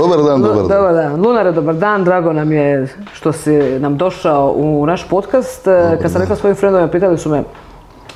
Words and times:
Dobar 0.00 0.22
dan, 0.22 0.42
dobar 0.42 0.56
dan. 0.56 0.68
Dobar 0.68 0.94
dan. 0.94 1.20
Lunare, 1.20 1.52
dobar 1.52 1.74
dan. 1.74 2.04
Drago 2.04 2.32
nam 2.32 2.52
je 2.52 2.88
što 3.12 3.32
si 3.32 3.78
nam 3.78 3.96
došao 3.96 4.52
u 4.56 4.86
naš 4.86 5.08
podcast. 5.08 5.64
Kad 6.02 6.12
sam 6.12 6.20
rekla 6.20 6.36
svojim 6.36 6.56
friendovima, 6.56 6.90
pitali 6.90 7.18
su 7.18 7.30
me 7.30 7.42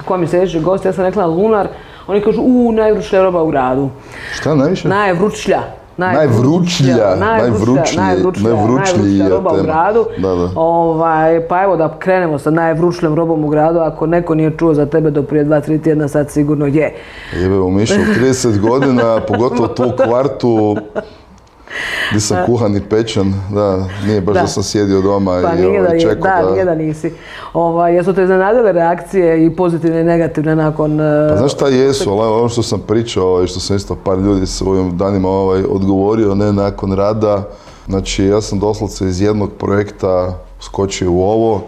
ko 0.04 0.16
mi 0.16 0.24
je 0.24 0.28
sljedeći 0.28 0.60
gost, 0.60 0.84
ja 0.84 0.92
sam 0.92 1.04
rekla 1.04 1.26
Lunar. 1.26 1.68
Oni 2.06 2.20
kažu, 2.20 2.42
u, 2.42 2.72
najvrućlja 2.72 3.22
roba 3.22 3.42
u 3.42 3.48
gradu. 3.50 3.90
Šta 4.32 4.54
najviše? 4.54 4.88
Najvrućlja. 4.88 5.60
Najvrućlja, 5.96 7.16
najvrućlija, 7.16 8.04
najvrućliji, 8.04 8.52
najvrućlija 8.52 9.28
roba 9.28 9.50
u 9.52 9.62
gradu. 9.62 10.06
Da, 10.18 10.28
da. 10.28 10.50
Ovaj, 10.56 11.48
pa 11.48 11.62
evo 11.62 11.76
da 11.76 11.96
krenemo 11.98 12.38
sa 12.38 12.50
najvrućljom 12.50 13.14
robom 13.14 13.44
u 13.44 13.48
gradu. 13.48 13.78
Ako 13.78 14.06
neko 14.06 14.34
nije 14.34 14.56
čuo 14.58 14.74
za 14.74 14.86
tebe 14.86 15.10
do 15.10 15.22
prije 15.22 15.44
dva, 15.44 15.60
tri 15.60 15.82
tjedna, 15.82 16.08
sad 16.08 16.30
sigurno 16.30 16.66
je. 16.66 16.94
Jebe, 17.36 17.54
u 17.54 17.70
Mišu 17.70 18.00
30 18.20 18.60
godina, 18.60 19.20
pogotovo 19.28 19.68
tu 19.68 19.92
kvartu, 20.04 20.76
gdje 22.10 22.20
sam 22.20 22.46
kuhan 22.46 22.76
i 22.76 22.80
pečen, 22.80 23.34
da, 23.50 23.84
nije 24.06 24.20
baš 24.20 24.34
da, 24.34 24.40
Da. 24.40 24.46
sam 24.46 24.62
sjedio 24.62 25.00
doma 25.02 25.40
Pa 25.42 25.54
i 25.54 25.66
ovaj, 25.66 26.00
čekao 26.00 26.22
da, 26.22 26.42
da... 26.42 26.52
nije 26.52 26.64
da 26.64 26.74
nisi. 26.74 27.12
Ovaj, 27.52 27.94
jesu 27.94 28.12
te 28.12 28.22
iznenadile 28.22 28.72
reakcije 28.72 29.46
i 29.46 29.50
pozitivne 29.56 30.00
i 30.00 30.04
negativne 30.04 30.56
nakon... 30.56 31.00
eh, 31.00 31.28
Pa 31.30 31.36
znaš 31.36 31.52
šta 31.52 31.68
jesu, 31.68 32.10
ali 32.10 32.32
ono 32.40 32.48
što 32.48 32.62
sam 32.62 32.80
pričao 32.80 33.42
i 33.44 33.46
što 33.46 33.60
sam 33.60 33.76
isto 33.76 33.94
par 33.94 34.18
ljudi 34.18 34.46
s 34.46 34.62
ovim 34.62 34.96
danima 34.96 35.28
ovaj, 35.28 35.62
odgovorio, 35.70 36.34
ne 36.34 36.52
nakon 36.52 36.92
rada. 36.92 37.48
Znači, 37.88 38.24
ja 38.24 38.40
sam 38.40 38.58
doslovce 38.58 39.04
iz 39.06 39.20
jednog 39.20 39.50
projekta 39.58 40.38
skočio 40.60 41.12
u 41.12 41.22
ovo, 41.22 41.60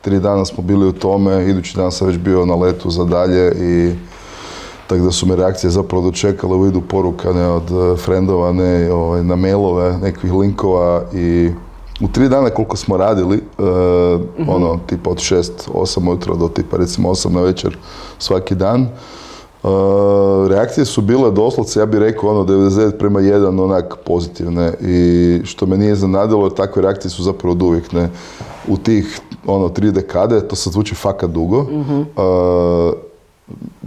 tri 0.00 0.20
dana 0.20 0.44
smo 0.44 0.62
bili 0.62 0.86
u 0.86 0.92
tome, 0.92 1.44
idući 1.48 1.76
dan 1.76 1.92
sam 1.92 2.06
već 2.06 2.16
bio 2.18 2.46
na 2.46 2.54
letu 2.54 2.90
za 2.90 3.04
dalje 3.04 3.52
i 3.60 3.92
tako 4.86 5.04
da 5.04 5.10
su 5.10 5.26
me 5.26 5.36
reakcije 5.36 5.70
zapravo 5.70 6.04
dočekale 6.04 6.56
u 6.56 6.60
vidu 6.60 6.80
poruka 6.80 7.32
ne, 7.32 7.46
od 7.46 7.70
eh, 7.70 7.96
frendova, 7.96 8.52
ne, 8.52 8.92
ovaj, 8.92 9.24
na 9.24 9.36
mailove, 9.36 9.98
nekih 9.98 10.32
linkova 10.32 11.02
i 11.12 11.50
u 12.00 12.08
tri 12.08 12.28
dana 12.28 12.50
koliko 12.50 12.76
smo 12.76 12.96
radili, 12.96 13.36
eh, 13.36 13.62
ono, 14.48 14.78
tipa 14.86 15.10
od 15.10 15.18
6, 15.18 15.50
8 15.74 16.08
ujutro 16.08 16.36
do 16.36 16.48
tipa 16.48 16.76
recimo 16.76 17.10
8 17.10 17.30
na 17.32 17.40
večer 17.40 17.76
svaki 18.18 18.54
dan, 18.54 18.82
eh, 18.82 18.88
reakcije 20.48 20.84
su 20.84 21.00
bile 21.00 21.30
doslovce, 21.30 21.80
ja 21.80 21.86
bih 21.86 22.00
rekao, 22.00 22.30
ono, 22.30 22.44
99 22.44 22.98
prema 22.98 23.20
1 23.20 23.60
onak 23.60 23.96
pozitivne. 24.06 24.74
I 24.80 25.40
što 25.44 25.66
me 25.66 25.78
nije 25.78 25.94
zanadilo, 25.94 26.50
takve 26.50 26.82
reakcije 26.82 27.10
su 27.10 27.22
zapravo 27.22 27.52
od 27.52 27.62
uvijek, 27.62 27.92
ne. 27.92 28.10
U 28.68 28.76
tih, 28.76 29.20
ono, 29.46 29.68
tri 29.68 29.92
dekade, 29.92 30.48
to 30.48 30.56
sad 30.56 30.72
zvuči 30.72 30.94
fakat 30.94 31.30
dugo, 31.30 31.60
eh, 31.60 32.92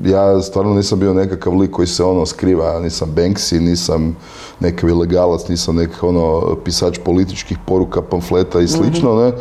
ja 0.04 0.42
stvarno 0.42 0.74
nisam 0.74 1.00
bio 1.00 1.14
nekakav 1.14 1.54
lik 1.54 1.72
koji 1.72 1.88
se 1.88 2.04
ono 2.04 2.26
skriva, 2.26 2.66
ja 2.66 2.80
nisam 2.80 3.10
Banksy, 3.16 3.60
nisam 3.60 4.16
nekakav 4.60 4.90
ilegalac, 4.90 5.48
nisam 5.48 5.76
nekakav 5.76 6.10
ono 6.10 6.56
pisač 6.64 7.00
političkih 7.06 7.58
poruka, 7.68 8.02
pamfleta 8.02 8.62
i 8.62 8.68
slično, 8.68 9.16
ne, 9.16 9.32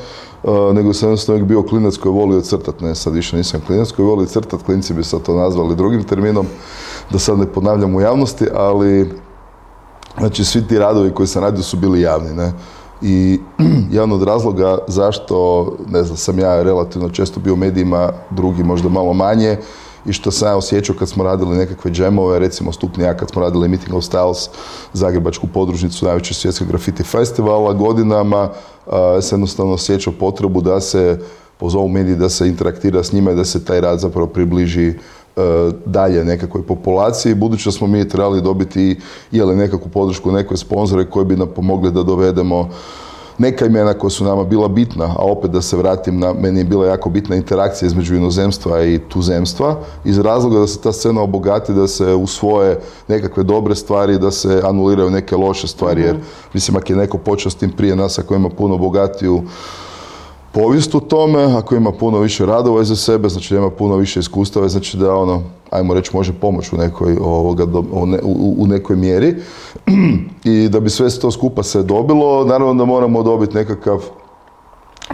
Uh, 0.44 0.74
nego 0.74 0.92
sam 0.92 1.08
jednostavno 1.08 1.36
uvijek 1.36 1.48
bio 1.48 1.62
klinac 1.62 1.96
koji 1.96 2.12
je 2.12 2.14
volio 2.14 2.40
crtat, 2.40 2.80
ne, 2.80 2.94
sad 2.94 3.14
više 3.14 3.36
nisam 3.36 3.60
klinac 3.66 3.90
koji 3.90 4.06
voli 4.06 4.26
crtat, 4.26 4.62
klinci 4.62 4.94
bi 4.94 5.04
sad 5.04 5.22
to 5.22 5.34
nazvali 5.34 5.76
drugim 5.76 6.04
terminom, 6.04 6.46
da 7.10 7.18
sad 7.18 7.38
ne 7.38 7.46
ponavljam 7.46 7.94
u 7.94 8.00
javnosti, 8.00 8.46
ali 8.54 9.10
Znači, 10.18 10.44
svi 10.44 10.62
ti 10.68 10.78
radovi 10.78 11.10
koji 11.10 11.26
sam 11.26 11.42
radio 11.42 11.62
su 11.62 11.76
bili 11.76 12.00
javni, 12.00 12.34
ne. 12.34 12.52
I 13.02 13.40
jedan 13.90 14.12
od 14.12 14.22
razloga 14.22 14.78
zašto, 14.88 15.66
ne 15.88 16.02
znam, 16.02 16.16
sam 16.16 16.38
ja 16.38 16.62
relativno 16.62 17.08
često 17.08 17.40
bio 17.40 17.52
u 17.52 17.56
medijima, 17.56 18.12
drugi 18.30 18.62
možda 18.62 18.88
malo 18.88 19.12
manje, 19.12 19.56
i 20.06 20.12
što 20.12 20.30
sam 20.30 20.48
ja 20.48 20.56
osjećao 20.56 20.96
kad 20.96 21.08
smo 21.08 21.24
radili 21.24 21.56
nekakve 21.56 21.90
džemove, 21.90 22.38
recimo 22.38 22.72
stupni 22.72 23.04
ja 23.04 23.16
kad 23.16 23.30
smo 23.30 23.42
radili 23.42 23.68
Meeting 23.68 23.94
of 23.94 24.04
Styles, 24.04 24.48
Zagrebačku 24.92 25.46
podružnicu 25.46 26.04
najvećeg 26.04 26.36
svjetskog 26.36 26.68
graffiti 26.68 27.02
festivala 27.02 27.72
godinama, 27.72 28.50
sam 29.20 29.38
jednostavno 29.38 29.72
osjećao 29.72 30.12
potrebu 30.20 30.60
da 30.60 30.80
se 30.80 31.18
pozovu 31.56 31.88
mediji, 31.88 32.16
da 32.16 32.28
se 32.28 32.48
interaktira 32.48 33.02
s 33.02 33.12
njima 33.12 33.32
i 33.32 33.34
da 33.34 33.44
se 33.44 33.64
taj 33.64 33.80
rad 33.80 34.00
zapravo 34.00 34.26
približi 34.26 34.88
e, 34.88 34.94
dalje 35.86 36.24
nekakvoj 36.24 36.62
populaciji, 36.62 37.34
budući 37.34 37.68
da 37.68 37.72
smo 37.72 37.86
mi 37.86 38.08
trebali 38.08 38.42
dobiti 38.42 39.00
ili 39.32 39.56
nekakvu 39.56 39.88
podršku, 39.88 40.32
neke 40.32 40.56
sponzore 40.56 41.10
koji 41.10 41.26
bi 41.26 41.36
nam 41.36 41.48
pomogli 41.56 41.92
da 41.92 42.02
dovedemo 42.02 42.70
neka 43.38 43.66
imena 43.66 43.94
koja 43.94 44.10
su 44.10 44.24
nama 44.24 44.44
bila 44.44 44.68
bitna, 44.68 45.04
a 45.04 45.22
opet 45.22 45.50
da 45.50 45.62
se 45.62 45.76
vratim 45.76 46.18
na, 46.18 46.32
meni 46.32 46.60
je 46.60 46.64
bila 46.64 46.86
jako 46.86 47.10
bitna 47.10 47.36
interakcija 47.36 47.86
između 47.86 48.14
inozemstva 48.14 48.84
i 48.84 48.98
tuzemstva, 49.08 49.76
iz 50.04 50.18
razloga 50.18 50.58
da 50.58 50.66
se 50.66 50.80
ta 50.80 50.92
scena 50.92 51.22
obogati, 51.22 51.72
da 51.74 51.88
se 51.88 52.14
usvoje 52.14 52.80
nekakve 53.08 53.42
dobre 53.42 53.74
stvari, 53.74 54.18
da 54.18 54.30
se 54.30 54.60
anuliraju 54.64 55.10
neke 55.10 55.36
loše 55.36 55.68
stvari, 55.68 56.02
jer 56.02 56.16
mislim 56.52 56.76
ako 56.76 56.92
je 56.92 56.96
neko 56.96 57.18
počeo 57.18 57.50
s 57.50 57.54
tim 57.54 57.72
prije 57.72 57.96
nas, 57.96 58.18
ako 58.18 58.34
ima 58.34 58.48
puno 58.48 58.78
bogatiju 58.78 59.42
povijest 60.54 60.94
u 60.94 61.00
tome, 61.00 61.44
ako 61.44 61.74
ima 61.74 61.92
puno 61.92 62.18
više 62.18 62.46
radova 62.46 62.82
iza 62.82 62.96
sebe, 62.96 63.28
znači 63.28 63.54
da 63.54 63.60
ima 63.60 63.70
puno 63.70 63.96
više 63.96 64.20
iskustava, 64.20 64.68
znači 64.68 64.96
da 64.96 65.14
ono, 65.14 65.42
ajmo 65.70 65.94
reći, 65.94 66.10
može 66.14 66.32
pomoći 66.32 66.74
u 66.74 66.78
nekoj, 66.78 67.16
ovoga, 67.20 67.64
do- 67.64 67.84
u, 67.92 68.06
ne- 68.06 68.20
u- 68.22 68.54
u 68.58 68.66
nekoj 68.66 68.96
mjeri. 68.96 69.34
I 70.44 70.68
da 70.68 70.80
bi 70.80 70.90
sve 70.90 71.10
to 71.10 71.30
skupa 71.30 71.62
se 71.62 71.82
dobilo, 71.82 72.44
naravno 72.44 72.74
da 72.74 72.84
moramo 72.84 73.22
dobiti 73.22 73.54
nekakav 73.54 74.02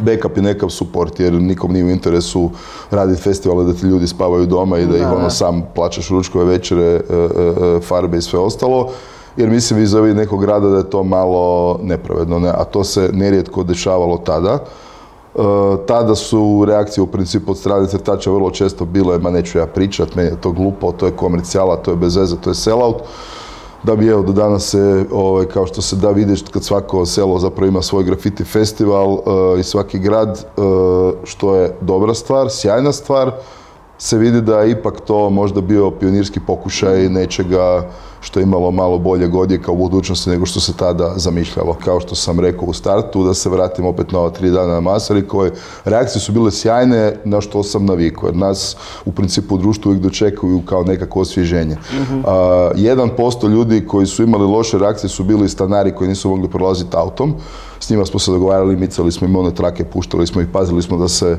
backup 0.00 0.36
i 0.36 0.42
nekakav 0.42 0.68
support, 0.68 1.20
jer 1.20 1.32
nikom 1.32 1.72
nije 1.72 1.84
u 1.84 1.90
interesu 1.90 2.50
raditi 2.90 3.22
festivale 3.22 3.64
da 3.64 3.72
ti 3.72 3.86
ljudi 3.86 4.06
spavaju 4.06 4.46
doma 4.46 4.78
i 4.78 4.86
da 4.86 4.96
ih 4.96 5.06
ono 5.06 5.30
sam 5.30 5.62
plaćaš 5.74 6.08
ručkove 6.08 6.44
večere, 6.44 6.84
e, 6.84 6.98
e, 6.98 7.20
e, 7.76 7.80
farbe 7.80 8.18
i 8.18 8.22
sve 8.22 8.38
ostalo. 8.38 8.88
Jer 9.36 9.50
mislim 9.50 9.80
vi 9.80 9.86
za 9.86 10.00
nekog 10.02 10.44
rada 10.44 10.68
da 10.68 10.76
je 10.76 10.90
to 10.90 11.02
malo 11.02 11.78
nepravedno, 11.82 12.38
ne? 12.38 12.48
a 12.48 12.64
to 12.64 12.84
se 12.84 13.10
nerijetko 13.12 13.62
dešavalo 13.62 14.18
tada. 14.18 14.58
E, 15.34 15.42
tada 15.86 16.14
su 16.14 16.64
reakcije 16.66 17.02
u 17.02 17.06
principu 17.06 17.50
od 17.50 17.58
strane 17.58 17.86
crtača 17.86 18.30
vrlo 18.30 18.50
često 18.50 18.84
bile, 18.84 19.18
ma 19.18 19.30
neću 19.30 19.58
ja 19.58 19.66
pričat, 19.66 20.14
meni 20.14 20.28
je 20.28 20.40
to 20.40 20.52
glupo, 20.52 20.92
to 20.92 21.06
je 21.06 21.16
komercijala, 21.16 21.76
to 21.76 21.90
je 21.90 21.96
bez 21.96 22.16
veze, 22.16 22.36
to 22.36 22.50
je 22.50 22.54
sellout. 22.54 23.02
Da 23.82 23.96
bi 23.96 24.08
evo 24.08 24.22
do 24.22 24.32
danas 24.32 24.64
se, 24.64 25.04
ovaj, 25.12 25.46
kao 25.46 25.66
što 25.66 25.82
se 25.82 25.96
da 25.96 26.10
vidjeti 26.10 26.52
kad 26.52 26.64
svako 26.64 27.06
selo 27.06 27.38
zapravo 27.38 27.68
ima 27.68 27.82
svoj 27.82 28.04
grafiti 28.04 28.44
festival 28.44 29.12
e, 29.12 29.60
i 29.60 29.62
svaki 29.62 29.98
grad, 29.98 30.38
e, 30.38 30.60
što 31.24 31.54
je 31.54 31.76
dobra 31.80 32.14
stvar, 32.14 32.50
sjajna 32.50 32.92
stvar, 32.92 33.32
se 33.98 34.18
vidi 34.18 34.40
da 34.40 34.60
je 34.60 34.70
ipak 34.70 35.00
to 35.00 35.30
možda 35.30 35.60
bio 35.60 35.90
pionirski 35.90 36.40
pokušaj 36.46 37.08
nečega 37.08 37.90
što 38.20 38.40
je 38.40 38.44
imalo 38.44 38.70
malo 38.70 38.98
bolje 38.98 39.28
godijeka 39.28 39.72
u 39.72 39.76
budućnosti 39.76 40.30
nego 40.30 40.46
što 40.46 40.60
se 40.60 40.72
tada 40.72 41.12
zamišljalo. 41.16 41.76
Kao 41.84 42.00
što 42.00 42.14
sam 42.14 42.40
rekao 42.40 42.68
u 42.68 42.72
startu, 42.72 43.24
da 43.24 43.34
se 43.34 43.48
vratim 43.48 43.86
opet 43.86 44.12
na 44.12 44.18
ova 44.18 44.30
tri 44.30 44.50
dana 44.50 44.72
na 44.72 44.80
Masari 44.80 45.28
koje 45.28 45.52
reakcije 45.84 46.20
su 46.20 46.32
bile 46.32 46.50
sjajne 46.50 47.16
na 47.24 47.40
što 47.40 47.62
sam 47.62 47.86
navikao. 47.86 48.26
Jer 48.26 48.36
nas 48.36 48.76
u 49.04 49.12
principu 49.12 49.54
u 49.54 49.58
društvu 49.58 49.88
uvijek 49.88 50.02
dočekuju 50.02 50.62
kao 50.64 50.84
nekako 50.84 51.20
osvježenje. 51.20 51.76
A, 52.24 52.70
1% 52.74 53.48
ljudi 53.48 53.86
koji 53.86 54.06
su 54.06 54.22
imali 54.22 54.44
loše 54.44 54.78
reakcije 54.78 55.10
su 55.10 55.24
bili 55.24 55.48
stanari 55.48 55.94
koji 55.94 56.08
nisu 56.08 56.28
mogli 56.28 56.48
prolaziti 56.48 56.96
autom. 56.96 57.34
S 57.80 57.90
njima 57.90 58.06
smo 58.06 58.20
se 58.20 58.30
dogovarali, 58.30 58.76
micali 58.76 59.12
smo 59.12 59.26
im 59.26 59.36
one 59.36 59.54
trake, 59.54 59.84
puštali 59.84 60.26
smo 60.26 60.40
ih, 60.40 60.48
pazili 60.52 60.82
smo 60.82 60.98
da 60.98 61.08
se 61.08 61.38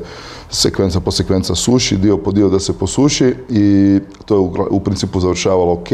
sekvenca 0.50 1.00
po 1.00 1.10
sekvenca 1.10 1.54
suši, 1.54 1.96
dio 1.96 2.16
po 2.16 2.32
dio 2.32 2.48
da 2.48 2.58
se 2.58 2.72
posuši 2.72 3.34
i 3.48 4.00
to 4.24 4.34
je 4.34 4.38
u, 4.38 4.52
u 4.70 4.80
principu 4.80 5.20
završavalo 5.20 5.72
ok. 5.72 5.88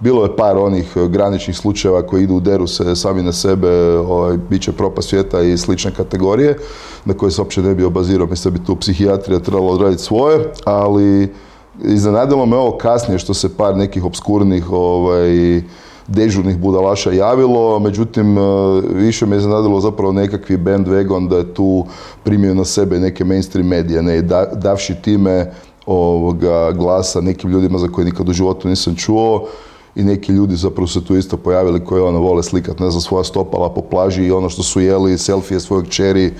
Bilo 0.00 0.22
je 0.22 0.36
par 0.36 0.56
onih 0.58 0.96
e, 0.96 1.08
graničnih 1.08 1.56
slučajeva 1.56 2.02
koji 2.02 2.22
idu 2.22 2.40
deru 2.40 2.66
se 2.66 2.96
sami 2.96 3.22
na 3.22 3.32
sebe, 3.32 3.68
ovaj, 3.98 4.36
bit 4.50 4.62
će 4.62 4.72
propast 4.72 5.08
svijeta 5.08 5.40
i 5.40 5.56
slične 5.56 5.90
kategorije, 5.96 6.58
na 7.04 7.14
koje 7.14 7.30
se 7.30 7.40
uopće 7.40 7.62
ne 7.62 7.74
bi 7.74 7.84
obazirao, 7.84 8.26
mislim 8.26 8.54
da 8.54 8.60
bi 8.60 8.66
tu 8.66 8.76
psihijatrija 8.76 9.40
trebala 9.40 9.72
odraditi 9.72 10.02
svoje, 10.02 10.52
ali 10.64 11.32
iznenadilo 11.84 12.46
me 12.46 12.56
ovo 12.56 12.78
kasnije 12.78 13.18
što 13.18 13.34
se 13.34 13.56
par 13.56 13.76
nekih 13.76 14.04
obskurnih 14.04 14.70
ovaj, 14.70 15.62
dežurnih 16.08 16.58
budalaša 16.58 17.12
javilo, 17.12 17.78
međutim, 17.78 18.38
e, 18.38 18.42
više 18.94 19.26
me 19.26 19.36
iznenadilo 19.36 19.80
zapravo 19.80 20.12
nekakvi 20.12 20.56
bandwagon 20.56 21.28
da 21.28 21.36
je 21.36 21.54
tu 21.54 21.86
primio 22.24 22.54
na 22.54 22.64
sebe 22.64 23.00
neke 23.00 23.24
mainstream 23.24 23.68
medije, 23.68 24.02
ne, 24.02 24.22
da, 24.22 24.44
davši 24.54 24.94
time 25.02 25.52
ovoga 25.86 26.72
glasa 26.72 27.20
nekim 27.20 27.50
ljudima 27.50 27.78
za 27.78 27.88
koje 27.88 28.04
nikad 28.04 28.28
u 28.28 28.32
životu 28.32 28.68
nisam 28.68 28.94
čuo 28.94 29.48
i 29.96 30.04
neki 30.04 30.32
ljudi 30.32 30.56
zapravo 30.56 30.86
se 30.86 31.04
tu 31.04 31.16
isto 31.16 31.36
pojavili 31.36 31.84
koji 31.84 32.02
ono 32.02 32.18
vole 32.18 32.42
slikat, 32.42 32.80
ne 32.80 32.90
znam, 32.90 33.00
svoja 33.00 33.24
stopala 33.24 33.70
po 33.70 33.80
plaži 33.80 34.24
i 34.24 34.32
ono 34.32 34.48
što 34.48 34.62
su 34.62 34.80
jeli, 34.80 35.18
selfije 35.18 35.60
svojeg 35.60 35.88
čeri 35.88 36.32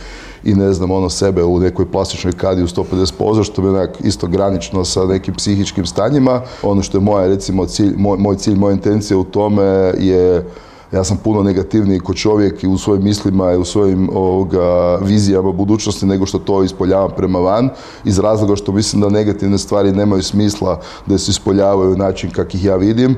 i 0.44 0.54
ne 0.54 0.72
znam, 0.72 0.90
ono 0.90 1.10
sebe 1.10 1.44
u 1.44 1.58
nekoj 1.60 1.90
plastičnoj 1.90 2.32
kadi 2.32 2.62
u 2.62 2.66
150 2.66 3.12
poza, 3.18 3.44
što 3.44 3.62
je 3.62 3.68
onak 3.68 3.96
isto 4.04 4.26
granično 4.26 4.84
sa 4.84 5.04
nekim 5.04 5.34
psihičkim 5.34 5.86
stanjima. 5.86 6.42
Ono 6.62 6.82
što 6.82 6.98
je 6.98 7.02
moja, 7.02 7.26
recimo, 7.26 7.66
cilj, 7.66 7.94
moj, 7.96 8.18
moj 8.18 8.36
cilj, 8.36 8.54
moja 8.54 8.72
intencija 8.72 9.18
u 9.18 9.24
tome 9.24 9.62
je 9.98 10.44
ja 10.92 11.04
sam 11.04 11.16
puno 11.16 11.42
negativniji 11.42 12.00
kao 12.00 12.14
čovjek 12.14 12.64
i 12.64 12.68
u 12.68 12.78
svojim 12.78 13.04
mislima 13.04 13.52
i 13.52 13.56
u 13.56 13.64
svojim 13.64 14.10
ovoga, 14.14 14.96
vizijama 15.02 15.52
budućnosti 15.52 16.06
nego 16.06 16.26
što 16.26 16.38
to 16.38 16.62
ispoljavam 16.62 17.10
prema 17.16 17.38
van 17.38 17.68
iz 18.04 18.18
razloga 18.18 18.56
što 18.56 18.72
mislim 18.72 19.02
da 19.02 19.08
negativne 19.08 19.58
stvari 19.58 19.92
nemaju 19.92 20.22
smisla 20.22 20.80
da 21.06 21.18
se 21.18 21.30
ispoljavaju 21.30 21.90
na 21.90 22.04
način 22.04 22.30
kak 22.30 22.54
ih 22.54 22.64
ja 22.64 22.76
vidim 22.76 23.16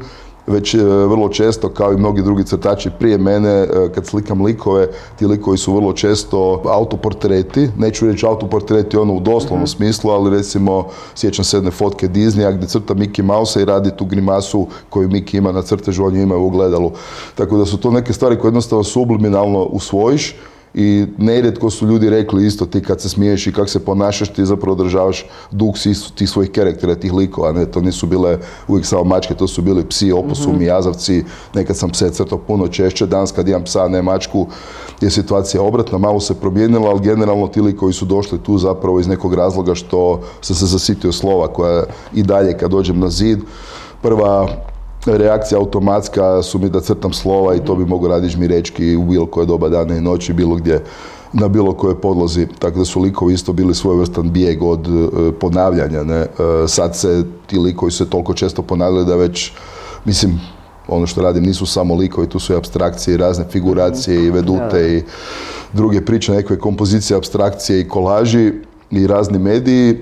već 0.48 0.74
e, 0.74 0.78
vrlo 0.84 1.28
često, 1.28 1.68
kao 1.68 1.92
i 1.92 1.96
mnogi 1.96 2.22
drugi 2.22 2.44
crtači 2.44 2.90
prije 2.98 3.18
mene, 3.18 3.50
e, 3.50 3.68
kad 3.94 4.06
slikam 4.06 4.42
likove, 4.42 4.88
ti 5.18 5.26
likovi 5.26 5.58
su 5.58 5.74
vrlo 5.74 5.92
često 5.92 6.62
autoportreti, 6.64 7.68
neću 7.78 8.06
reći 8.06 8.26
autoportreti 8.26 8.96
ono 8.96 9.14
u 9.14 9.20
doslovnom 9.20 9.66
smislu, 9.66 10.10
ali 10.10 10.30
recimo 10.30 10.86
sjećam 11.14 11.44
se 11.44 11.56
jedne 11.56 11.70
fotke 11.70 12.08
Disneya 12.08 12.52
gdje 12.52 12.68
crta 12.68 12.94
Mickey 12.94 13.22
Mouse 13.22 13.62
i 13.62 13.64
radi 13.64 13.90
tu 13.96 14.04
grimasu 14.04 14.66
koju 14.90 15.08
Mickey 15.08 15.36
ima 15.36 15.52
na 15.52 15.62
crtežu, 15.62 16.04
on 16.04 16.16
ju 16.16 16.22
ima 16.22 16.36
u 16.36 16.46
ogledalu. 16.46 16.92
Tako 17.34 17.56
da 17.56 17.66
su 17.66 17.76
to 17.76 17.90
neke 17.90 18.12
stvari 18.12 18.38
koje 18.38 18.48
jednostavno 18.48 18.84
subliminalno 18.84 19.62
usvojiš 19.62 20.36
i 20.74 21.06
nerijetko 21.18 21.70
su 21.70 21.86
ljudi 21.86 22.10
rekli 22.10 22.46
isto 22.46 22.66
ti 22.66 22.82
kad 22.82 23.00
se 23.00 23.08
smiješ 23.08 23.46
i 23.46 23.52
kako 23.52 23.68
se 23.68 23.84
ponašaš 23.84 24.32
ti 24.32 24.44
zapravo 24.44 24.72
održavaš 24.72 25.26
duh 25.50 25.74
tih 26.14 26.30
svojih 26.30 26.50
karaktera, 26.50 26.94
tih 26.94 27.12
likova, 27.12 27.52
ne, 27.52 27.66
to 27.66 27.80
nisu 27.80 28.06
bile 28.06 28.38
uvijek 28.68 28.86
samo 28.86 29.04
mačke, 29.04 29.34
to 29.34 29.48
su 29.48 29.62
bili 29.62 29.84
psi, 29.88 30.12
oposumi, 30.12 30.58
mm 30.58 30.68
jazavci, 30.68 31.24
nekad 31.54 31.76
sam 31.76 31.90
pse 31.90 32.10
crtao 32.10 32.38
puno 32.38 32.68
češće, 32.68 33.06
danas 33.06 33.32
kad 33.32 33.48
imam 33.48 33.64
psa, 33.64 33.88
ne 33.88 34.02
mačku, 34.02 34.46
je 35.00 35.10
situacija 35.10 35.62
obratna, 35.62 35.98
malo 35.98 36.20
se 36.20 36.34
promijenila, 36.34 36.90
ali 36.90 37.00
generalno 37.00 37.48
ti 37.48 37.60
likovi 37.60 37.92
su 37.92 38.04
došli 38.04 38.38
tu 38.38 38.58
zapravo 38.58 39.00
iz 39.00 39.06
nekog 39.06 39.34
razloga 39.34 39.74
što 39.74 40.20
sam 40.40 40.56
se 40.56 40.66
zasitio 40.66 41.12
slova 41.12 41.48
koja 41.48 41.84
i 42.14 42.22
dalje 42.22 42.58
kad 42.58 42.70
dođem 42.70 42.98
na 42.98 43.08
zid, 43.10 43.38
prva 44.02 44.48
reakcija 45.16 45.58
automatska 45.58 46.42
su 46.42 46.58
mi 46.58 46.70
da 46.70 46.80
crtam 46.80 47.12
slova 47.12 47.54
i 47.54 47.64
to 47.64 47.74
bi 47.74 47.84
mogu 47.86 48.08
raditi 48.08 48.32
žmirečki 48.32 48.96
u 48.96 49.04
bilo 49.04 49.26
koje 49.26 49.46
doba 49.46 49.68
dana 49.68 49.96
i 49.96 50.00
noći, 50.00 50.32
bilo 50.32 50.56
gdje 50.56 50.82
na 51.32 51.48
bilo 51.48 51.72
kojoj 51.72 52.00
podlozi, 52.00 52.46
tako 52.58 52.78
da 52.78 52.84
su 52.84 53.00
likovi 53.00 53.34
isto 53.34 53.52
bili 53.52 53.74
svojevrstan 53.74 54.32
bijeg 54.32 54.62
od 54.62 54.86
e, 54.86 55.32
ponavljanja. 55.32 56.04
Ne? 56.04 56.16
E, 56.16 56.28
sad 56.68 56.96
se 56.96 57.24
ti 57.46 57.58
likovi 57.58 57.92
se 57.92 58.10
toliko 58.10 58.34
često 58.34 58.62
ponavljaju 58.62 59.04
da 59.04 59.16
već, 59.16 59.52
mislim, 60.04 60.40
ono 60.88 61.06
što 61.06 61.22
radim 61.22 61.44
nisu 61.44 61.66
samo 61.66 61.94
likovi, 61.94 62.28
tu 62.28 62.38
su 62.38 62.52
i 62.52 62.56
abstrakcije 62.56 63.14
i 63.14 63.16
razne 63.16 63.44
figuracije 63.50 64.24
i 64.24 64.30
vedute 64.30 64.96
i 64.96 65.02
druge 65.72 66.04
priče, 66.04 66.32
neke 66.32 66.56
kompozicije, 66.56 67.16
abstrakcije 67.16 67.80
i 67.80 67.88
kolaži 67.88 68.52
i 68.90 69.06
razni 69.06 69.38
mediji, 69.38 69.90
e, 69.90 69.96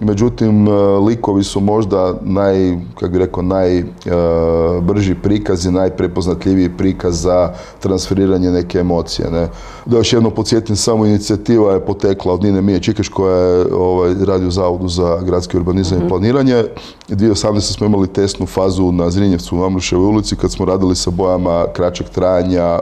međutim 0.00 0.68
e, 0.68 0.70
likovi 1.06 1.44
su 1.44 1.60
možda 1.60 2.14
naj, 2.22 2.78
kako 2.94 3.12
bi 3.12 3.18
rekao, 3.18 3.42
najbrži 3.42 5.14
prikaz 5.14 5.66
i 5.66 5.70
najprepoznatljiviji 5.70 6.70
prikaz 6.76 7.22
za 7.22 7.52
transferiranje 7.80 8.50
neke 8.50 8.78
emocije. 8.78 9.30
Ne. 9.30 9.48
Da 9.86 9.96
još 9.96 10.12
jedno 10.12 10.30
podsjetim, 10.30 10.76
samo 10.76 11.06
inicijativa 11.06 11.72
je 11.72 11.86
potekla 11.86 12.32
od 12.32 12.42
Nine 12.42 12.62
Mije 12.62 12.80
Čikeš 12.80 13.08
koja 13.08 13.36
je 13.36 13.74
ovaj, 13.74 14.14
radi 14.26 14.46
u 14.46 14.50
Zavodu 14.50 14.88
za 14.88 15.20
gradski 15.22 15.56
urbanizam 15.56 15.98
i 15.98 16.00
mhm. 16.00 16.08
planiranje. 16.08 16.64
2018. 17.08 17.60
smo 17.60 17.86
imali 17.86 18.08
testnu 18.08 18.46
fazu 18.46 18.92
na 18.92 19.10
Zrinjevcu 19.10 19.56
u 19.56 19.58
Mamruševoj 19.58 20.06
ulici 20.06 20.36
kad 20.36 20.52
smo 20.52 20.64
radili 20.64 20.96
sa 20.96 21.10
bojama 21.10 21.66
kraćeg 21.72 22.08
trajanja 22.08 22.64
e, 22.64 22.80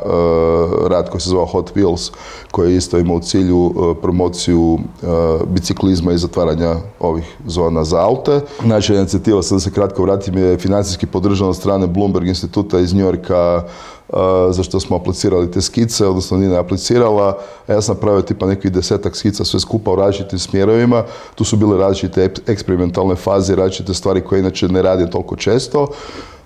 rad 0.88 1.10
koji 1.10 1.20
se 1.20 1.30
zvao 1.30 1.46
Hot 1.46 1.74
Wheels 1.74 2.10
koji 2.50 2.70
je 2.70 2.76
isto 2.76 2.98
imao 2.98 3.16
u 3.16 3.20
cilju 3.20 3.74
promociju 4.02 4.78
biciklizma 5.46 6.12
i 6.12 6.18
zatvaranja 6.18 6.74
ovih 7.00 7.36
zona 7.46 7.84
za 7.84 8.00
aute. 8.00 8.40
Naša 8.64 8.94
inicijativa, 8.94 9.42
sad 9.42 9.56
da 9.56 9.60
se 9.60 9.70
kratko 9.70 10.02
vratim, 10.02 10.38
je 10.38 10.58
financijski 10.58 11.06
podržana 11.06 11.50
od 11.50 11.56
strane 11.56 11.86
Bloomberg 11.86 12.28
instituta 12.28 12.78
iz 12.78 12.94
Njorka 12.94 13.62
za 14.50 14.62
što 14.62 14.80
smo 14.80 14.96
aplicirali 14.96 15.50
te 15.50 15.60
skice, 15.60 16.06
odnosno 16.06 16.38
Nina 16.38 16.54
je 16.54 16.60
aplicirala, 16.60 17.38
a 17.66 17.72
ja 17.72 17.82
sam 17.82 17.94
napravio 17.94 18.22
tipa 18.22 18.46
nekih 18.46 18.72
desetak 18.72 19.16
skica 19.16 19.44
sve 19.44 19.60
skupa 19.60 19.90
u 19.90 19.96
različitim 19.96 20.38
smjerovima. 20.38 21.04
Tu 21.34 21.44
su 21.44 21.56
bile 21.56 21.78
različite 21.78 22.30
eksperimentalne 22.46 23.14
faze, 23.14 23.54
različite 23.54 23.94
stvari 23.94 24.20
koje 24.20 24.40
inače 24.40 24.68
ne 24.68 24.82
radim 24.82 25.10
toliko 25.10 25.36
često. 25.36 25.86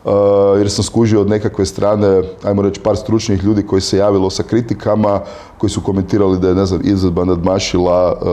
Uh, 0.04 0.12
jer 0.58 0.70
sam 0.70 0.84
skužio 0.84 1.20
od 1.20 1.28
nekakve 1.28 1.66
strane, 1.66 2.22
ajmo 2.42 2.62
reći, 2.62 2.80
par 2.80 2.96
stručnih 2.96 3.44
ljudi 3.44 3.66
koji 3.66 3.80
se 3.80 3.96
javilo 3.96 4.30
sa 4.30 4.42
kritikama, 4.42 5.20
koji 5.60 5.70
su 5.70 5.80
komentirali 5.80 6.38
da 6.38 6.48
je, 6.48 6.54
ne 6.54 6.66
znam, 6.66 6.80
izvedba 6.84 7.24
nadmašila 7.24 8.12
uh, 8.12 8.28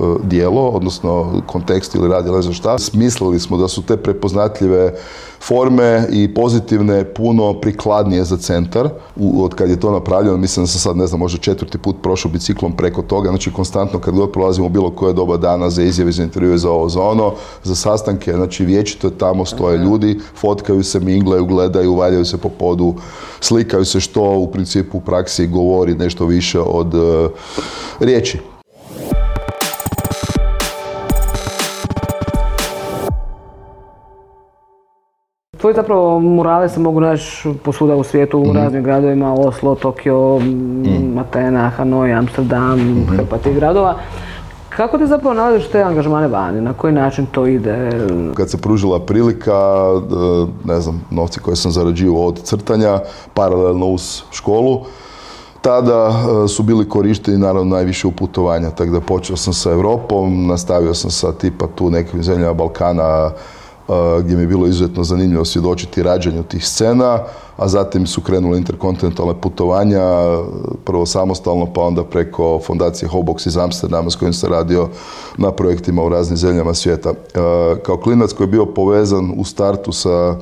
uh, 0.00 0.20
dijelo, 0.24 0.68
odnosno 0.68 1.42
kontekst 1.46 1.94
ili 1.94 2.08
radi, 2.08 2.30
ne 2.30 2.42
znam 2.42 2.54
šta. 2.54 2.78
Smislili 2.78 3.40
smo 3.40 3.56
da 3.56 3.68
su 3.68 3.82
te 3.82 3.96
prepoznatljive 3.96 4.92
forme 5.40 6.06
i 6.10 6.34
pozitivne 6.34 7.04
puno 7.04 7.54
prikladnije 7.60 8.24
za 8.24 8.36
centar. 8.36 8.88
od 9.16 9.54
kad 9.54 9.70
je 9.70 9.80
to 9.80 9.90
napravljeno, 9.92 10.36
mislim 10.36 10.64
da 10.64 10.66
sam 10.66 10.80
sad, 10.80 10.96
ne 10.96 11.06
znam, 11.06 11.20
možda 11.20 11.38
četvrti 11.38 11.78
put 11.78 11.96
prošao 12.02 12.30
biciklom 12.30 12.76
preko 12.76 13.02
toga, 13.02 13.28
znači 13.28 13.52
konstantno 13.52 13.98
kad 13.98 14.14
god 14.14 14.32
prolazimo 14.32 14.66
u 14.66 14.70
bilo 14.70 14.90
koje 14.90 15.14
doba 15.14 15.36
dana 15.36 15.70
za 15.70 15.82
izjave, 15.82 16.12
za 16.12 16.22
intervjue, 16.22 16.58
za 16.58 16.70
ovo, 16.70 16.88
za 16.88 17.02
ono, 17.02 17.32
za 17.62 17.74
sastanke, 17.74 18.32
znači 18.32 18.64
vječito 18.64 19.06
je 19.06 19.18
tamo 19.18 19.44
stoje 19.44 19.78
ljudi, 19.78 20.20
fotkaju 20.34 20.84
se, 20.84 21.00
minglaju, 21.00 21.46
gledaju, 21.46 21.94
valjaju 21.94 22.24
se 22.24 22.36
po 22.36 22.48
podu, 22.48 22.94
slikaju 23.40 23.84
se 23.84 24.00
što 24.00 24.22
u 24.22 24.50
principu 24.50 24.98
u 24.98 25.00
praksi 25.00 25.46
govori 25.46 25.94
nešto 25.94 26.19
više 26.26 26.60
od 26.60 26.94
uh, 26.94 27.30
riječi. 28.00 28.38
Tvoji 35.60 35.74
zapravo 35.74 36.20
murale 36.20 36.68
se 36.68 36.80
mogu 36.80 37.00
naći 37.00 37.48
posvuda 37.62 37.96
u 37.96 38.02
svijetu, 38.02 38.38
u 38.38 38.46
mhm. 38.46 38.56
raznim 38.56 38.82
gradovima, 38.82 39.34
Oslo, 39.34 39.74
Tokio, 39.74 40.38
mm. 40.38 41.18
Atena, 41.18 41.68
Hanoi, 41.68 42.12
Amsterdam, 42.12 42.78
mm 42.80 43.06
tih 43.42 43.54
gradova. 43.54 43.96
Kako 44.68 44.98
ti 44.98 45.06
zapravo 45.06 45.34
nalaziš 45.34 45.68
te 45.68 45.82
angažmane 45.82 46.28
vani? 46.28 46.60
Na 46.60 46.72
koji 46.72 46.92
način 46.92 47.26
to 47.26 47.46
ide? 47.46 47.90
Kad 48.34 48.50
se 48.50 48.56
pružila 48.60 49.00
prilika, 49.00 49.52
e, 49.52 50.68
ne 50.68 50.80
znam, 50.80 51.04
novci 51.10 51.40
koje 51.40 51.56
sam 51.56 51.72
zarađivao 51.72 52.26
od 52.26 52.42
crtanja, 52.42 52.98
paralelno 53.34 53.86
uz 53.86 54.22
školu, 54.30 54.80
tada 55.60 56.24
e, 56.44 56.48
su 56.48 56.62
bili 56.62 56.88
korišteni 56.88 57.38
naravno 57.38 57.76
najviše 57.76 58.06
u 58.06 58.12
putovanja, 58.12 58.70
tako 58.70 58.90
da 58.90 59.00
počeo 59.00 59.36
sam 59.36 59.52
sa 59.52 59.70
Europom, 59.70 60.46
nastavio 60.46 60.94
sam 60.94 61.10
sa 61.10 61.32
tipa 61.32 61.66
tu 61.74 61.90
nekim 61.90 62.22
zemljama 62.22 62.54
Balkana, 62.54 63.30
gdje 64.20 64.36
mi 64.36 64.42
je 64.42 64.46
bilo 64.46 64.66
izuzetno 64.66 65.04
zanimljivo 65.04 65.44
svjedočiti 65.44 66.02
rađanju 66.02 66.42
tih 66.42 66.66
scena, 66.66 67.18
a 67.56 67.68
zatim 67.68 68.06
su 68.06 68.20
krenule 68.20 68.58
interkontinentalne 68.58 69.34
putovanja, 69.40 70.02
prvo 70.84 71.06
samostalno, 71.06 71.66
pa 71.74 71.80
onda 71.80 72.04
preko 72.04 72.60
fondacije 72.66 73.08
Hobox 73.08 73.46
iz 73.46 73.56
Amsterdama 73.56 74.10
s 74.10 74.16
kojim 74.16 74.32
sam 74.32 74.50
radio 74.50 74.88
na 75.36 75.52
projektima 75.52 76.02
u 76.02 76.08
raznim 76.08 76.36
zemljama 76.36 76.74
svijeta. 76.74 77.12
Kao 77.82 77.96
klinac 77.96 78.32
koji 78.32 78.46
je 78.46 78.50
bio 78.50 78.66
povezan 78.66 79.32
u 79.36 79.44
startu 79.44 79.92
sa 79.92 80.36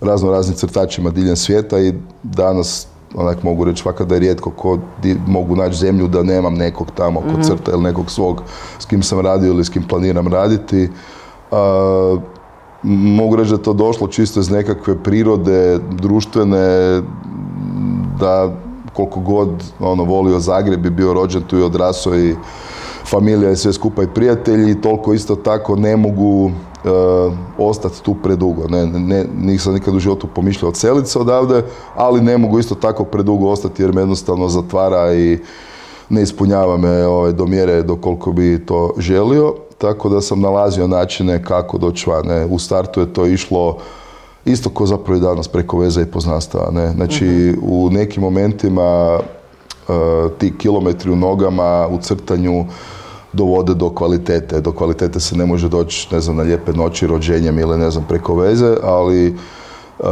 razno 0.00 0.30
raznim 0.30 0.56
crtačima 0.56 1.10
diljem 1.10 1.36
svijeta 1.36 1.78
i 1.78 1.94
danas 2.22 2.86
onak 3.14 3.42
mogu 3.42 3.64
reći 3.64 3.82
svaka 3.82 4.04
da 4.04 4.14
je 4.14 4.20
rijetko 4.20 4.50
ko 4.50 4.78
mogu 5.26 5.56
naći 5.56 5.76
zemlju 5.76 6.08
da 6.08 6.22
nemam 6.22 6.54
nekog 6.54 6.90
tamo 6.94 7.20
kod 7.20 7.38
mm 7.38 7.42
crta 7.42 7.72
ili 7.72 7.82
nekog 7.82 8.10
svog 8.10 8.42
s 8.78 8.86
kim 8.86 9.02
sam 9.02 9.20
radio 9.20 9.48
ili 9.48 9.64
s 9.64 9.68
kim 9.68 9.82
planiram 9.82 10.28
raditi. 10.28 10.88
Mogu 12.82 13.36
reći 13.36 13.50
da 13.50 13.56
je 13.56 13.62
to 13.62 13.72
došlo 13.72 14.06
čisto 14.06 14.40
iz 14.40 14.50
nekakve 14.50 15.02
prirode 15.02 15.78
društvene, 15.90 17.02
da 18.20 18.52
koliko 18.92 19.20
god 19.20 19.48
ono, 19.80 20.04
volio 20.04 20.40
Zagreb 20.40 20.86
i 20.86 20.90
bio 20.90 21.14
rođen 21.14 21.42
tu 21.42 21.58
i 21.58 21.62
odrasao 21.62 22.18
i 22.18 22.34
familija 23.04 23.50
i 23.50 23.56
sve 23.56 23.72
skupa 23.72 24.02
i 24.02 24.06
prijatelji, 24.14 24.80
toliko 24.80 25.12
isto 25.14 25.36
tako 25.36 25.76
ne 25.76 25.96
mogu 25.96 26.50
ostati 27.58 28.02
tu 28.02 28.14
predugo. 28.22 28.68
Ne, 28.68 28.86
ne, 28.86 29.24
nisam 29.40 29.74
nikad 29.74 29.94
u 29.94 29.98
životu 29.98 30.26
pomišljao 30.34 30.68
odseliti 30.68 31.10
se 31.10 31.18
odavde, 31.18 31.62
ali 31.94 32.20
ne 32.20 32.38
mogu 32.38 32.58
isto 32.58 32.74
tako 32.74 33.04
predugo 33.04 33.48
ostati 33.48 33.82
jer 33.82 33.92
me 33.92 34.00
jednostavno 34.00 34.48
zatvara 34.48 35.14
i 35.14 35.38
ne 36.08 36.22
ispunjava 36.22 36.76
me 36.76 37.06
ovaj, 37.06 37.32
do 37.32 37.46
mjere 37.46 37.82
do 37.82 37.96
koliko 37.96 38.32
bi 38.32 38.66
to 38.66 38.92
želio 38.98 39.54
tako 39.78 40.08
da 40.08 40.20
sam 40.20 40.40
nalazio 40.40 40.86
načine 40.86 41.44
kako 41.44 41.78
doći 41.78 42.10
van. 42.10 42.46
U 42.50 42.58
startu 42.58 43.00
je 43.00 43.12
to 43.12 43.26
išlo 43.26 43.78
isto 44.44 44.70
ko 44.70 44.86
zapravo 44.86 45.16
i 45.16 45.20
danas 45.20 45.48
preko 45.48 45.78
veze 45.78 46.02
i 46.02 46.06
poznanstava. 46.06 46.70
Ne? 46.70 46.92
Znači, 46.92 47.24
mhm. 47.24 47.58
u 47.62 47.90
nekim 47.90 48.22
momentima 48.22 49.18
uh, 49.88 49.94
ti 50.38 50.52
kilometri 50.58 51.10
u 51.10 51.16
nogama, 51.16 51.88
u 51.90 51.98
crtanju, 51.98 52.64
dovode 53.36 53.74
do 53.74 53.90
kvalitete. 53.90 54.60
Do 54.60 54.72
kvalitete 54.72 55.20
se 55.20 55.36
ne 55.36 55.46
može 55.46 55.68
doći, 55.68 56.08
ne 56.14 56.20
znam, 56.20 56.36
na 56.36 56.42
lijepe 56.42 56.72
noći, 56.72 57.06
rođenjem 57.06 57.58
ili 57.58 57.78
ne 57.78 57.90
znam, 57.90 58.04
preko 58.08 58.34
veze, 58.34 58.76
ali 58.82 59.36
uh, 59.98 60.06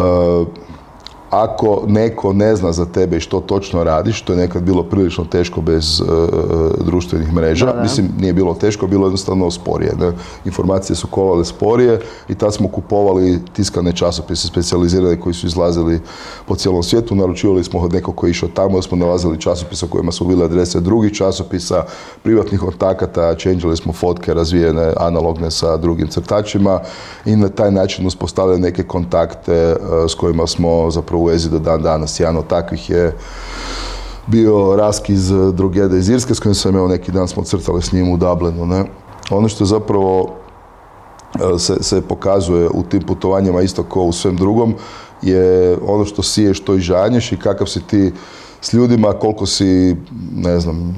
ako 1.30 1.82
neko 1.86 2.32
ne 2.32 2.56
zna 2.56 2.72
za 2.72 2.84
tebe 2.86 3.16
i 3.16 3.20
što 3.20 3.40
točno 3.40 3.84
radiš, 3.84 4.18
što 4.18 4.32
je 4.32 4.36
nekad 4.36 4.62
bilo 4.62 4.82
prilično 4.82 5.24
teško 5.24 5.60
bez 5.60 6.00
e, 6.00 6.04
društvenih 6.84 7.32
mreža, 7.32 7.74
mislim 7.82 8.08
nije 8.20 8.32
bilo 8.32 8.54
teško, 8.54 8.86
bilo 8.86 9.06
jednostavno 9.06 9.50
sporije. 9.50 9.92
Ne? 10.00 10.12
Informacije 10.44 10.96
su 10.96 11.06
kolale 11.06 11.44
sporije 11.44 12.00
i 12.28 12.34
tad 12.34 12.54
smo 12.54 12.68
kupovali 12.68 13.40
tiskane 13.52 13.92
časopise 13.92 14.48
specijalizirane 14.48 15.20
koji 15.20 15.34
su 15.34 15.46
izlazili 15.46 16.00
po 16.46 16.54
cijelom 16.54 16.82
svijetu, 16.82 17.14
naručivali 17.14 17.64
smo 17.64 17.80
od 17.80 17.92
nekog 17.92 18.14
koji 18.14 18.28
je 18.28 18.30
išao 18.30 18.48
tamo, 18.54 18.82
smo 18.82 18.96
nalazili 18.96 19.40
časopisa 19.40 19.86
u 19.86 19.88
kojima 19.88 20.12
su 20.12 20.24
bile 20.24 20.44
adrese 20.44 20.80
drugih 20.80 21.12
časopisa, 21.12 21.84
privatnih 22.22 22.60
kontakata, 22.60 23.34
čenđali 23.34 23.76
smo 23.76 23.92
fotke 23.92 24.34
razvijene 24.34 24.92
analogne 24.96 25.50
sa 25.50 25.76
drugim 25.76 26.08
crtačima 26.08 26.80
i 27.24 27.36
na 27.36 27.48
taj 27.48 27.70
način 27.70 28.06
uspostavili 28.06 28.60
neke 28.60 28.82
kontakte 28.82 29.52
e, 29.54 29.76
s 30.08 30.14
kojima 30.14 30.46
smo 30.46 30.90
zapravo 30.90 31.23
vezi 31.24 31.50
do 31.50 31.58
dan 31.58 31.82
danas. 31.82 32.20
Jedan 32.20 32.36
od 32.36 32.46
takvih 32.46 32.90
je 32.90 33.16
bio 34.26 34.76
Raski 34.76 35.12
iz 35.12 35.32
Drugeda 35.52 35.96
iz 35.96 36.08
Irske 36.08 36.34
s 36.34 36.40
kojim 36.40 36.54
sam 36.54 36.74
imao 36.74 36.88
neki 36.88 37.12
dan 37.12 37.28
smo 37.28 37.42
crtali 37.42 37.82
s 37.82 37.92
njim 37.92 38.12
u 38.12 38.16
Dublinu. 38.16 38.66
Ne? 38.66 38.84
Ono 39.30 39.48
što 39.48 39.64
je 39.64 39.68
zapravo 39.68 40.34
e, 41.34 41.58
se, 41.58 41.82
se 41.82 42.00
pokazuje 42.00 42.68
u 42.68 42.82
tim 42.82 43.02
putovanjima 43.02 43.62
isto 43.62 43.82
kao 43.82 44.02
u 44.02 44.12
svem 44.12 44.36
drugom 44.36 44.74
je 45.22 45.78
ono 45.86 46.04
što 46.04 46.22
siješ, 46.22 46.60
to 46.60 46.74
i 46.74 46.80
žanješ 46.80 47.32
i 47.32 47.36
kakav 47.36 47.66
si 47.66 47.80
ti 47.80 48.12
s 48.64 48.72
ljudima, 48.72 49.12
koliko 49.12 49.46
si, 49.46 49.96
ne 50.34 50.60
znam, 50.60 50.94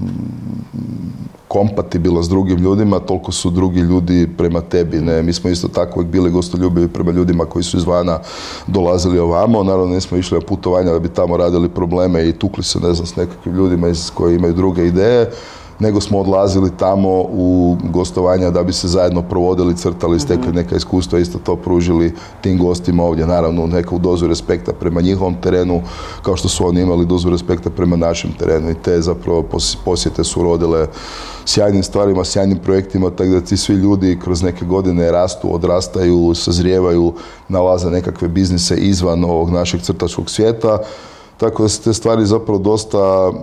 kompatibilan 1.48 2.22
s 2.24 2.28
drugim 2.28 2.58
ljudima, 2.58 2.98
toliko 2.98 3.32
su 3.32 3.50
drugi 3.50 3.80
ljudi 3.80 4.28
prema 4.38 4.60
tebi. 4.60 5.00
Ne? 5.00 5.22
Mi 5.22 5.32
smo 5.32 5.50
isto 5.50 5.68
tako 5.68 6.02
bili 6.02 6.30
gostoljubivi 6.30 6.88
prema 6.88 7.10
ljudima 7.10 7.44
koji 7.44 7.62
su 7.62 7.76
izvana 7.76 8.20
dolazili 8.66 9.18
ovamo. 9.18 9.62
Naravno 9.62 9.94
nismo 9.94 10.18
išli 10.18 10.38
na 10.38 10.46
putovanja 10.46 10.92
da 10.92 10.98
bi 10.98 11.08
tamo 11.08 11.36
radili 11.36 11.68
probleme 11.68 12.28
i 12.28 12.32
tukli 12.32 12.64
se 12.64 12.80
ne 12.80 12.94
znam 12.94 13.06
s 13.06 13.16
nekakvim 13.16 13.54
ljudima 13.54 13.88
iz, 13.88 14.10
koji 14.10 14.36
imaju 14.36 14.54
druge 14.54 14.86
ideje 14.86 15.30
nego 15.78 16.00
smo 16.00 16.18
odlazili 16.18 16.70
tamo 16.76 17.08
u 17.20 17.76
gostovanja 17.84 18.50
da 18.50 18.62
bi 18.62 18.72
se 18.72 18.88
zajedno 18.88 19.22
provodili, 19.22 19.76
crtali, 19.76 20.20
stekli 20.20 20.48
mhm. 20.48 20.56
neka 20.56 20.76
iskustva, 20.76 21.18
isto 21.18 21.38
to 21.38 21.56
pružili 21.56 22.14
tim 22.40 22.58
gostima 22.58 23.04
ovdje. 23.04 23.26
Naravno, 23.26 23.66
neku 23.66 23.98
dozu 23.98 24.26
respekta 24.26 24.72
prema 24.72 25.00
njihovom 25.00 25.34
terenu, 25.42 25.82
kao 26.22 26.36
što 26.36 26.48
su 26.48 26.66
oni 26.66 26.80
imali 26.80 27.06
dozu 27.06 27.30
respekta 27.30 27.70
prema 27.70 27.96
našem 27.96 28.32
terenu 28.38 28.70
i 28.70 28.74
te 28.74 29.00
zapravo 29.00 29.44
posjete 29.84 30.24
su 30.24 30.42
rodile 30.42 30.86
sjajnim 31.44 31.82
stvarima, 31.82 32.24
sjajnim 32.24 32.58
projektima, 32.58 33.10
tako 33.10 33.30
da 33.30 33.40
ti 33.40 33.56
svi 33.56 33.74
ljudi 33.74 34.18
kroz 34.24 34.42
neke 34.42 34.64
godine 34.64 35.12
rastu, 35.12 35.54
odrastaju, 35.54 36.34
sazrijevaju, 36.34 37.12
nalaze 37.48 37.90
nekakve 37.90 38.28
biznise 38.28 38.76
izvan 38.76 39.24
ovog 39.24 39.50
našeg 39.50 39.80
crtačkog 39.80 40.30
svijeta. 40.30 40.78
Tako 41.36 41.62
da 41.62 41.68
se 41.68 41.82
te 41.82 41.92
stvari 41.92 42.26
zapravo 42.26 42.58
dosta 42.58 43.28
uh, 43.28 43.34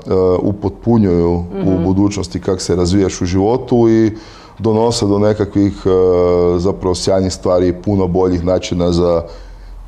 upotpunjuju 0.41 1.31
u 1.65 1.71
mhm. 1.71 1.83
budućnosti 1.83 2.41
kako 2.41 2.59
se 2.59 2.75
razvijaš 2.75 3.21
u 3.21 3.25
životu 3.25 3.89
i 3.89 4.11
donose 4.59 5.05
do 5.05 5.19
nekakvih 5.19 5.85
uh, 5.85 6.61
zapravo 6.61 6.95
sjajnih 6.95 7.33
stvari 7.33 7.67
i 7.67 7.73
puno 7.73 8.07
boljih 8.07 8.45
načina 8.45 8.91
za 8.91 9.23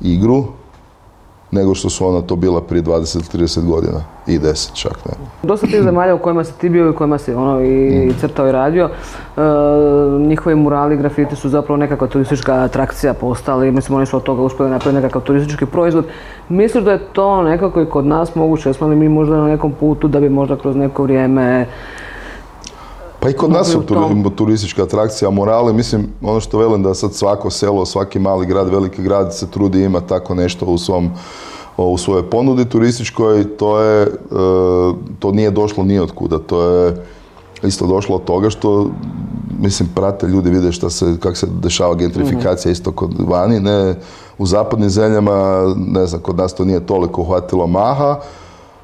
igru 0.00 0.44
nego 1.56 1.74
što 1.74 1.90
su 1.90 2.06
ona 2.06 2.22
to 2.22 2.36
bila 2.36 2.60
prije 2.60 2.82
20-30 2.82 3.64
godina 3.64 4.00
i 4.26 4.38
10 4.38 4.74
čak. 4.74 4.96
Ne. 5.06 5.12
Dosta 5.42 5.66
tih 5.66 5.82
zemalja 5.82 6.14
u 6.14 6.18
kojima 6.18 6.44
si 6.44 6.52
ti 6.52 6.68
bio 6.68 6.86
i 6.86 6.88
u 6.88 6.94
kojima 6.94 7.18
si 7.18 7.32
ono 7.32 7.60
i 7.60 8.06
mm. 8.06 8.14
crtao 8.20 8.48
i 8.48 8.52
radio, 8.52 8.90
e, 9.36 9.40
njihovi 10.18 10.56
murali, 10.56 10.96
grafiti 10.96 11.36
su 11.36 11.48
zapravo 11.48 11.76
nekakva 11.76 12.06
turistička 12.06 12.54
atrakcija 12.54 13.14
postali, 13.14 13.70
mislim 13.70 13.96
oni 13.96 14.06
su 14.06 14.16
od 14.16 14.22
toga 14.22 14.42
uspjeli 14.42 14.70
napraviti 14.70 15.02
nekakav 15.02 15.22
turistički 15.22 15.66
proizvod. 15.66 16.04
Misliš 16.48 16.84
da 16.84 16.92
je 16.92 17.06
to 17.12 17.42
nekako 17.42 17.80
i 17.80 17.86
kod 17.86 18.06
nas 18.06 18.34
moguće, 18.34 18.72
smo 18.72 18.86
li 18.86 18.96
mi 18.96 19.08
možda 19.08 19.36
na 19.36 19.46
nekom 19.46 19.72
putu 19.72 20.08
da 20.08 20.20
bi 20.20 20.28
možda 20.28 20.56
kroz 20.56 20.76
neko 20.76 21.02
vrijeme 21.02 21.66
pa 23.26 23.30
i 23.30 23.32
kod 23.32 23.50
nas 23.50 23.68
su 23.68 23.82
turistička 24.36 24.82
atrakcija, 24.82 25.30
morale, 25.30 25.72
mislim, 25.72 26.06
ono 26.22 26.40
što 26.40 26.58
velim 26.58 26.82
da 26.82 26.94
sad 26.94 27.14
svako 27.14 27.50
selo, 27.50 27.86
svaki 27.86 28.18
mali 28.18 28.46
grad, 28.46 28.68
veliki 28.68 29.02
grad 29.02 29.34
se 29.34 29.50
trudi 29.50 29.82
ima 29.82 30.00
tako 30.00 30.34
nešto 30.34 30.66
u 30.66 30.78
svom 30.78 31.10
u 31.76 31.98
svojoj 31.98 32.30
ponudi 32.30 32.64
turističkoj, 32.64 33.56
to 33.56 33.80
je, 33.80 34.02
e, 34.02 34.08
to 35.18 35.32
nije 35.32 35.50
došlo 35.50 35.84
ni 35.84 35.98
od 35.98 36.12
kuda, 36.12 36.38
to 36.38 36.62
je 36.62 37.06
isto 37.62 37.86
došlo 37.86 38.16
od 38.16 38.24
toga 38.24 38.50
što, 38.50 38.90
mislim, 39.60 39.88
prate 39.94 40.26
ljudi, 40.26 40.50
vide 40.50 40.72
šta 40.72 40.90
se, 40.90 41.16
kako 41.20 41.36
se 41.36 41.46
dešava 41.62 41.94
gentrifikacija 41.94 42.72
isto 42.72 42.92
kod 42.92 43.14
vani, 43.18 43.60
ne, 43.60 43.94
u 44.38 44.46
zapadnim 44.46 44.90
zemljama, 44.90 45.74
ne 45.76 46.06
znam, 46.06 46.20
kod 46.20 46.36
nas 46.36 46.54
to 46.54 46.64
nije 46.64 46.86
toliko 46.86 47.20
uhvatilo 47.20 47.66
maha, 47.66 48.20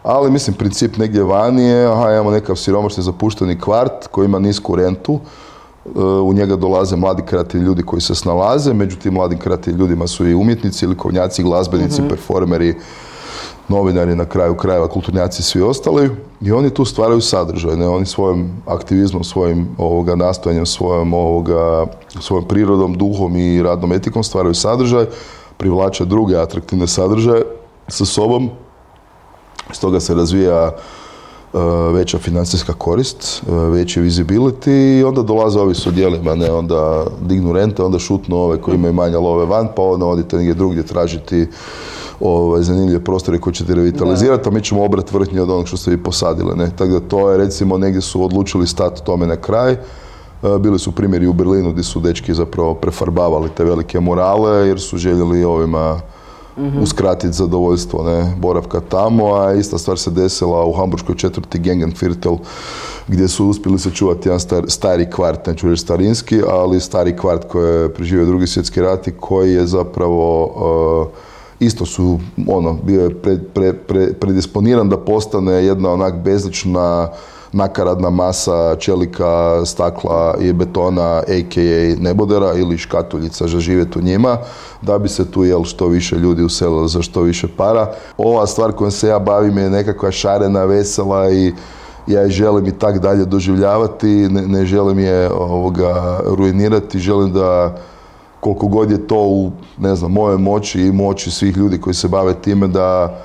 ali 0.02 0.30
mislim 0.30 0.56
princip 0.56 0.96
negdje 0.96 1.24
vani 1.24 1.62
je, 1.62 1.86
aha, 1.86 2.12
imamo 2.12 2.30
nekav 2.30 2.56
siromašni 2.56 3.02
zapušteni 3.02 3.60
kvart 3.60 4.06
koji 4.10 4.26
ima 4.26 4.38
nisku 4.38 4.76
rentu, 4.76 5.20
e, 5.86 6.00
u 6.00 6.32
njega 6.32 6.56
dolaze 6.56 6.96
mladi 6.96 7.22
kreativni 7.22 7.66
ljudi 7.66 7.82
koji 7.82 8.00
se 8.00 8.14
snalaze, 8.14 8.72
među 8.72 8.96
tim 8.96 9.14
mladim 9.14 9.38
kreativnim 9.38 9.80
ljudima 9.80 10.06
su 10.06 10.28
i 10.28 10.34
umjetnici, 10.34 10.86
likovnjaci, 10.86 11.42
glazbenici, 11.42 12.02
mm 12.02 12.08
performeri, 12.08 12.74
novinari 13.68 14.16
na 14.16 14.24
kraju 14.24 14.54
krajeva, 14.54 14.88
kulturnjaci 14.88 15.40
i 15.40 15.44
svi 15.44 15.62
ostali 15.62 16.10
i 16.40 16.52
oni 16.52 16.70
tu 16.70 16.84
stvaraju 16.84 17.20
sadržaj, 17.20 17.76
ne? 17.76 17.88
oni 17.88 18.06
svojim 18.06 18.50
aktivizmom, 18.66 19.24
svojim 19.24 19.68
ovoga, 19.78 20.14
nastojanjem, 20.14 20.66
svojom, 20.66 21.14
ovoga, 21.14 21.86
svojom 22.20 22.48
prirodom, 22.48 22.94
duhom 22.94 23.36
i 23.36 23.62
radnom 23.62 23.92
etikom 23.92 24.22
stvaraju 24.22 24.54
sadržaj, 24.54 25.06
privlače 25.56 26.04
druge 26.04 26.36
atraktivne 26.36 26.86
sadržaje 26.86 27.42
sa 27.88 28.04
sobom 28.04 28.50
Stoga 29.72 30.00
se 30.00 30.14
razvija 30.14 30.70
e, 30.70 31.58
veća 31.92 32.18
financijska 32.18 32.72
korist, 32.72 33.42
e, 33.48 33.52
veći 33.52 34.00
visibility 34.00 35.00
i 35.00 35.04
onda 35.04 35.22
dolaze 35.22 35.60
ovi 35.60 35.74
s 35.74 35.86
odjelima, 35.86 36.34
ne, 36.34 36.52
onda 36.52 37.04
dignu 37.20 37.52
rente, 37.52 37.82
onda 37.82 37.98
šutnu 37.98 38.36
ove 38.36 38.60
koji 38.60 38.74
imaju 38.74 38.92
manje 38.92 39.16
love 39.16 39.46
van, 39.46 39.68
pa 39.76 39.82
onda 39.82 40.06
odite 40.06 40.36
negdje 40.36 40.54
drugdje 40.54 40.82
tražiti 40.82 41.46
ovaj, 42.20 42.62
zanimljive 42.62 43.04
prostore 43.04 43.38
koje 43.38 43.54
ćete 43.54 43.74
revitalizirati, 43.74 44.48
a 44.48 44.52
mi 44.52 44.62
ćemo 44.62 44.84
obrat 44.84 45.12
vrhnji 45.12 45.40
od 45.40 45.50
onog 45.50 45.68
što 45.68 45.76
ste 45.76 45.90
vi 45.90 46.02
posadili. 46.02 46.56
Ne? 46.56 46.70
Tako 46.76 46.92
da 46.92 47.00
to 47.00 47.30
je, 47.30 47.38
recimo, 47.38 47.78
negdje 47.78 48.00
su 48.00 48.24
odlučili 48.24 48.66
stati 48.66 49.04
tome 49.04 49.26
na 49.26 49.36
kraj. 49.36 49.72
E, 49.72 49.78
bili 50.60 50.78
su 50.78 50.92
primjeri 50.92 51.26
u 51.26 51.32
Berlinu 51.32 51.72
gdje 51.72 51.84
su 51.84 52.00
dečki 52.00 52.34
zapravo 52.34 52.74
prefarbavali 52.74 53.48
te 53.56 53.64
velike 53.64 54.00
murale 54.00 54.68
jer 54.68 54.80
su 54.80 54.98
željeli 54.98 55.44
ovima 55.44 56.00
mm 56.56 56.82
uskratiti 56.82 57.32
zadovoljstvo 57.32 58.02
ne, 58.02 58.34
boravka 58.38 58.80
tamo, 58.80 59.34
a 59.34 59.52
ista 59.52 59.78
stvar 59.78 59.98
se 59.98 60.10
desila 60.10 60.64
u 60.64 60.72
Hamburškoj 60.72 61.14
četvrti 61.14 61.58
Gengenviertel 61.58 62.36
gdje 63.08 63.28
su 63.28 63.46
uspjeli 63.46 63.78
sačuvati 63.78 64.28
jedan 64.28 64.40
stari 64.68 65.10
kvart, 65.10 65.46
neću 65.46 65.68
reći 65.68 65.82
starinski, 65.82 66.42
ali 66.48 66.80
stari 66.80 67.16
kvart 67.16 67.48
koji 67.48 67.82
je 67.82 67.94
preživio 67.94 68.26
drugi 68.26 68.46
svjetski 68.46 68.80
rat 68.80 69.08
i 69.08 69.12
koji 69.20 69.52
je 69.52 69.66
zapravo 69.66 70.44
uh, 70.44 71.06
isto 71.60 71.86
su, 71.86 72.20
ono, 72.46 72.72
bio 72.82 73.02
je 73.02 73.10
predisponiran 74.20 74.88
da 74.88 74.96
postane 74.96 75.52
jedna 75.52 75.90
onak 75.90 76.14
bezlična 76.22 77.08
nakaradna 77.52 78.10
masa 78.10 78.76
čelika, 78.76 79.62
stakla 79.66 80.34
i 80.40 80.52
betona, 80.52 81.16
a.k.a. 81.18 81.96
nebodera 82.00 82.52
ili 82.54 82.78
škatuljica 82.78 83.48
za 83.48 83.60
živjeti 83.60 83.98
u 83.98 84.02
njima, 84.02 84.38
da 84.82 84.98
bi 84.98 85.08
se 85.08 85.30
tu 85.30 85.44
jel 85.44 85.64
što 85.64 85.86
više 85.86 86.16
ljudi 86.16 86.42
uselilo 86.42 86.88
za 86.88 87.02
što 87.02 87.20
više 87.22 87.48
para. 87.56 87.92
Ova 88.16 88.46
stvar 88.46 88.72
kojom 88.72 88.90
se 88.90 89.08
ja 89.08 89.18
bavim 89.18 89.58
je 89.58 89.70
nekakva 89.70 90.10
šarena, 90.10 90.64
vesela 90.64 91.30
i 91.30 91.52
ja 92.06 92.20
je 92.20 92.30
želim 92.30 92.66
i 92.66 92.78
tak 92.78 92.98
dalje 92.98 93.24
doživljavati, 93.24 94.06
ne, 94.06 94.42
ne 94.46 94.66
želim 94.66 94.98
je 94.98 95.30
ovoga 95.32 96.20
ruinirati, 96.26 96.98
želim 96.98 97.32
da 97.32 97.76
koliko 98.40 98.66
god 98.66 98.90
je 98.90 99.06
to 99.06 99.18
u, 99.18 99.52
ne 99.78 99.96
znam, 99.96 100.12
moje 100.12 100.38
moći 100.38 100.80
i 100.80 100.92
moći 100.92 101.30
svih 101.30 101.56
ljudi 101.56 101.80
koji 101.80 101.94
se 101.94 102.08
bave 102.08 102.34
time 102.34 102.68
da 102.68 103.22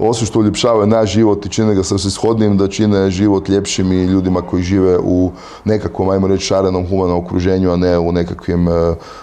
osim 0.00 0.26
što 0.26 0.38
uljepšavaju 0.38 0.86
naš 0.86 1.12
život 1.12 1.46
i 1.46 1.48
čine 1.48 1.74
ga 1.74 1.82
shodnim 1.84 2.56
da 2.56 2.68
čine 2.68 3.10
život 3.10 3.48
ljepšim 3.48 3.92
i 3.92 4.04
ljudima 4.04 4.42
koji 4.42 4.62
žive 4.62 4.98
u 4.98 5.32
nekakvom, 5.64 6.08
ajmo 6.08 6.26
reći, 6.26 6.44
šarenom 6.44 6.88
humanom 6.88 7.18
okruženju, 7.18 7.70
a 7.70 7.76
ne 7.76 7.98
u 7.98 8.12
nekakvim 8.12 8.68
uh, 8.68 8.74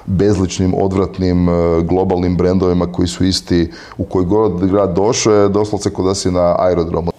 bezličnim, 0.05 0.73
odvratnim, 0.77 1.47
uh, 1.47 1.55
globalnim 1.83 2.37
brendovima 2.37 2.91
koji 2.91 3.07
su 3.07 3.25
isti 3.25 3.71
u 3.97 4.05
koji 4.05 4.25
god 4.25 4.65
grad 4.69 4.95
došao 4.95 5.33
je 5.33 5.49
doslovce 5.49 5.89
kod 5.89 6.05
da 6.05 6.15
si 6.15 6.31
na 6.31 6.55
aerodromu. 6.59 7.14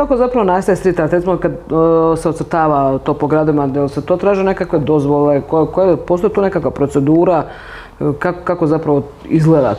Kako 0.00 0.16
zapravo 0.16 0.44
nastaje 0.44 0.76
street 0.76 1.00
art? 1.00 1.12
Recimo 1.12 1.36
kad 1.36 1.52
se 2.16 2.28
ocrtava 2.28 2.98
to 2.98 3.14
po 3.14 3.26
gradima, 3.26 3.66
da 3.66 3.88
se 3.88 4.00
to 4.00 4.16
traže 4.16 4.44
nekakve 4.44 4.78
dozvole, 4.78 5.40
koje, 5.72 5.96
postoji 5.96 6.32
tu 6.32 6.42
nekakva 6.42 6.70
procedura, 6.70 7.44
kako, 8.18 8.38
kako 8.44 8.66
zapravo 8.66 9.02
izgleda 9.24 9.74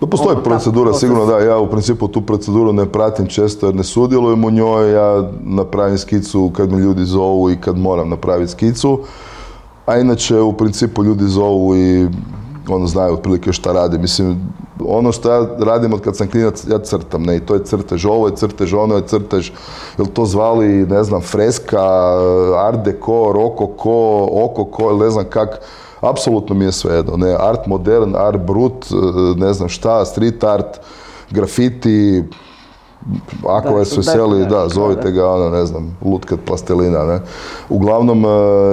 no, 0.00 0.10
postoji 0.10 0.34
ono, 0.34 0.42
procedura, 0.42 0.92
sigurno 0.92 1.26
da. 1.26 1.38
Ja 1.38 1.58
u 1.58 1.70
principu 1.70 2.08
tu 2.08 2.20
proceduru 2.20 2.72
ne 2.72 2.86
pratim 2.86 3.26
često 3.26 3.66
jer 3.66 3.74
ne 3.74 3.84
sudjelujem 3.84 4.44
u 4.44 4.50
njoj. 4.50 4.92
Ja 4.92 5.30
napravim 5.40 5.98
skicu 5.98 6.50
kad 6.56 6.72
me 6.72 6.78
ljudi 6.78 7.04
zovu 7.04 7.50
i 7.50 7.56
kad 7.56 7.78
moram 7.78 8.08
napraviti 8.08 8.52
skicu. 8.52 8.98
A 9.86 9.98
inače, 9.98 10.40
u 10.40 10.52
principu 10.52 11.04
ljudi 11.04 11.24
zovu 11.24 11.76
i 11.76 12.08
ono 12.68 12.86
znaju 12.86 13.14
otprilike 13.14 13.52
šta 13.52 13.72
radi. 13.72 13.98
Mislim, 13.98 14.36
ono 14.86 15.12
što 15.12 15.32
ja 15.32 15.46
radim 15.58 15.92
od 15.92 16.00
kad 16.00 16.16
sam 16.16 16.30
klinac, 16.30 16.64
ja 16.68 16.78
crtam, 16.78 17.22
ne, 17.22 17.36
i 17.36 17.40
to 17.40 17.54
je 17.54 17.64
crtež, 17.64 18.06
ovo 18.06 18.26
je 18.26 18.36
crtež, 18.36 18.74
ono 18.74 18.96
je 18.96 19.06
crtež, 19.06 19.50
jel 19.98 20.06
to 20.06 20.24
zvali, 20.24 20.66
ne 20.66 21.04
znam, 21.04 21.20
freska, 21.20 21.84
art 22.56 22.84
deco, 22.84 23.32
rokoko, 23.32 24.28
okoko, 24.32 24.90
ili 24.90 24.98
ne 24.98 25.10
znam 25.10 25.24
kak, 25.30 25.60
apsolutno 26.00 26.54
mi 26.54 26.64
je 26.64 26.72
svejedno, 26.72 27.16
ne, 27.16 27.36
art 27.38 27.66
modern, 27.66 28.16
art 28.16 28.40
brut, 28.40 28.86
ne 29.36 29.52
znam 29.52 29.68
šta, 29.68 30.04
street 30.04 30.44
art, 30.44 30.80
grafiti, 31.30 32.24
ako 33.48 33.68
Da, 33.68 33.74
vas 33.74 33.88
su 33.88 33.96
veseli, 33.96 34.46
da, 34.46 34.68
zovite 34.68 35.10
ga, 35.10 35.30
ono, 35.30 35.50
ne 35.50 35.66
znam, 35.66 35.96
lutkat 36.04 36.38
plastelina, 36.46 37.04
ne. 37.04 37.20
Uglavnom, 37.68 38.24
e, 38.24 38.28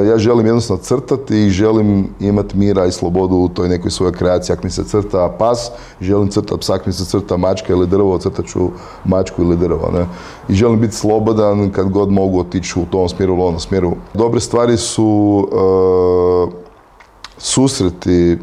ja 0.08 0.18
želim 0.18 0.46
jednostavno 0.46 0.84
crtati 0.84 1.38
i 1.38 1.50
želim 1.50 2.08
imati 2.20 2.58
mira 2.58 2.86
i 2.86 2.92
slobodu 2.92 3.36
u 3.36 3.50
toj 3.50 3.70
nekoj 3.70 3.92
svojoj 3.92 4.14
kreaciji. 4.14 4.54
Ako 4.54 4.64
mi 4.64 4.72
se 4.72 4.84
crta 4.84 5.36
pas, 5.40 5.72
želim 6.02 6.30
crtati 6.30 6.60
psa, 6.60 6.74
ako 6.74 6.84
mi 6.86 6.94
se 6.94 7.06
crta 7.06 7.38
mačka 7.38 7.74
ili 7.74 7.88
drvo, 7.88 8.18
crtat 8.18 8.46
ću 8.46 8.70
mačku 9.06 9.42
ili 9.42 9.58
drvo, 9.58 9.92
ne. 9.94 10.06
I 10.50 10.54
želim 10.54 10.80
biti 10.80 10.96
slobodan 10.96 11.72
kad 11.72 11.90
god 11.90 12.12
mogu 12.12 12.40
otići 12.40 12.80
u 12.80 12.86
tom 12.86 13.10
smjeru 13.10 13.34
ili 13.34 13.44
onom 13.44 13.60
smjeru. 13.60 13.92
Dobre 14.14 14.40
stvari 14.40 14.78
su 14.78 15.48
e, 15.52 16.62
susreti 17.38 18.38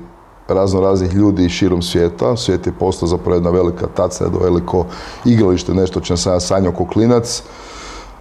razno 0.48 0.80
raznih 0.80 1.14
ljudi 1.14 1.48
širom 1.48 1.82
svijeta. 1.82 2.36
Svijet 2.36 2.66
je 2.66 2.72
postao 2.72 3.08
zapravo 3.08 3.34
jedna 3.34 3.50
velika 3.50 3.86
taca, 3.86 4.24
jedno 4.24 4.38
veliko 4.38 4.86
igralište, 5.24 5.74
nešto 5.74 6.00
čem 6.00 6.16
sam 6.16 6.32
ja 6.32 6.40
sanjao 6.40 6.72
ko 6.72 6.86
klinac, 6.86 7.42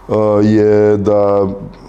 uh, 0.07 0.15
je 0.43 0.97
da 0.97 1.47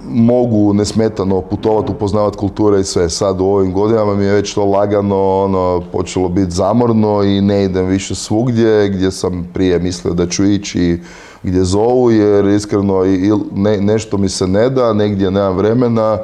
mogu 0.09 0.73
nesmetano 0.73 1.41
putovati, 1.41 1.93
upoznavati 1.93 2.37
kulture 2.37 2.81
i 2.81 2.85
sve. 2.85 3.11
Sad 3.11 3.41
u 3.41 3.45
ovim 3.45 3.73
godinama 3.73 4.15
mi 4.15 4.25
je 4.25 4.33
već 4.33 4.55
to 4.55 4.65
lagano 4.65 5.43
ono, 5.45 5.83
počelo 5.93 6.29
biti 6.29 6.51
zamorno 6.51 7.23
i 7.23 7.41
ne 7.41 7.65
idem 7.65 7.87
više 7.87 8.15
svugdje 8.15 8.89
gdje 8.89 9.11
sam 9.11 9.49
prije 9.55 9.79
mislio 9.79 10.15
da 10.15 10.27
ću 10.27 10.45
ići 10.45 10.81
i 10.81 10.99
gdje 11.43 11.65
zovu 11.65 12.11
jer 12.11 12.45
iskreno 12.45 13.05
nešto 13.81 14.19
mi 14.19 14.29
se 14.29 14.47
ne 14.47 14.71
da, 14.71 14.93
negdje 14.93 15.31
nemam 15.31 15.57
vremena, 15.57 16.19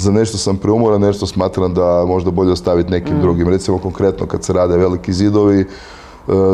za 0.00 0.12
nešto 0.12 0.38
sam 0.38 0.56
preumoran, 0.56 1.00
nešto 1.00 1.26
smatram 1.26 1.74
da 1.74 2.04
možda 2.06 2.30
bolje 2.30 2.52
ostaviti 2.52 2.90
nekim 2.90 3.20
drugim. 3.20 3.48
Recimo 3.48 3.78
konkretno 3.78 4.26
kad 4.26 4.44
se 4.44 4.52
rade 4.52 4.76
veliki 4.76 5.12
zidovi, 5.12 5.60
e, 5.60 5.66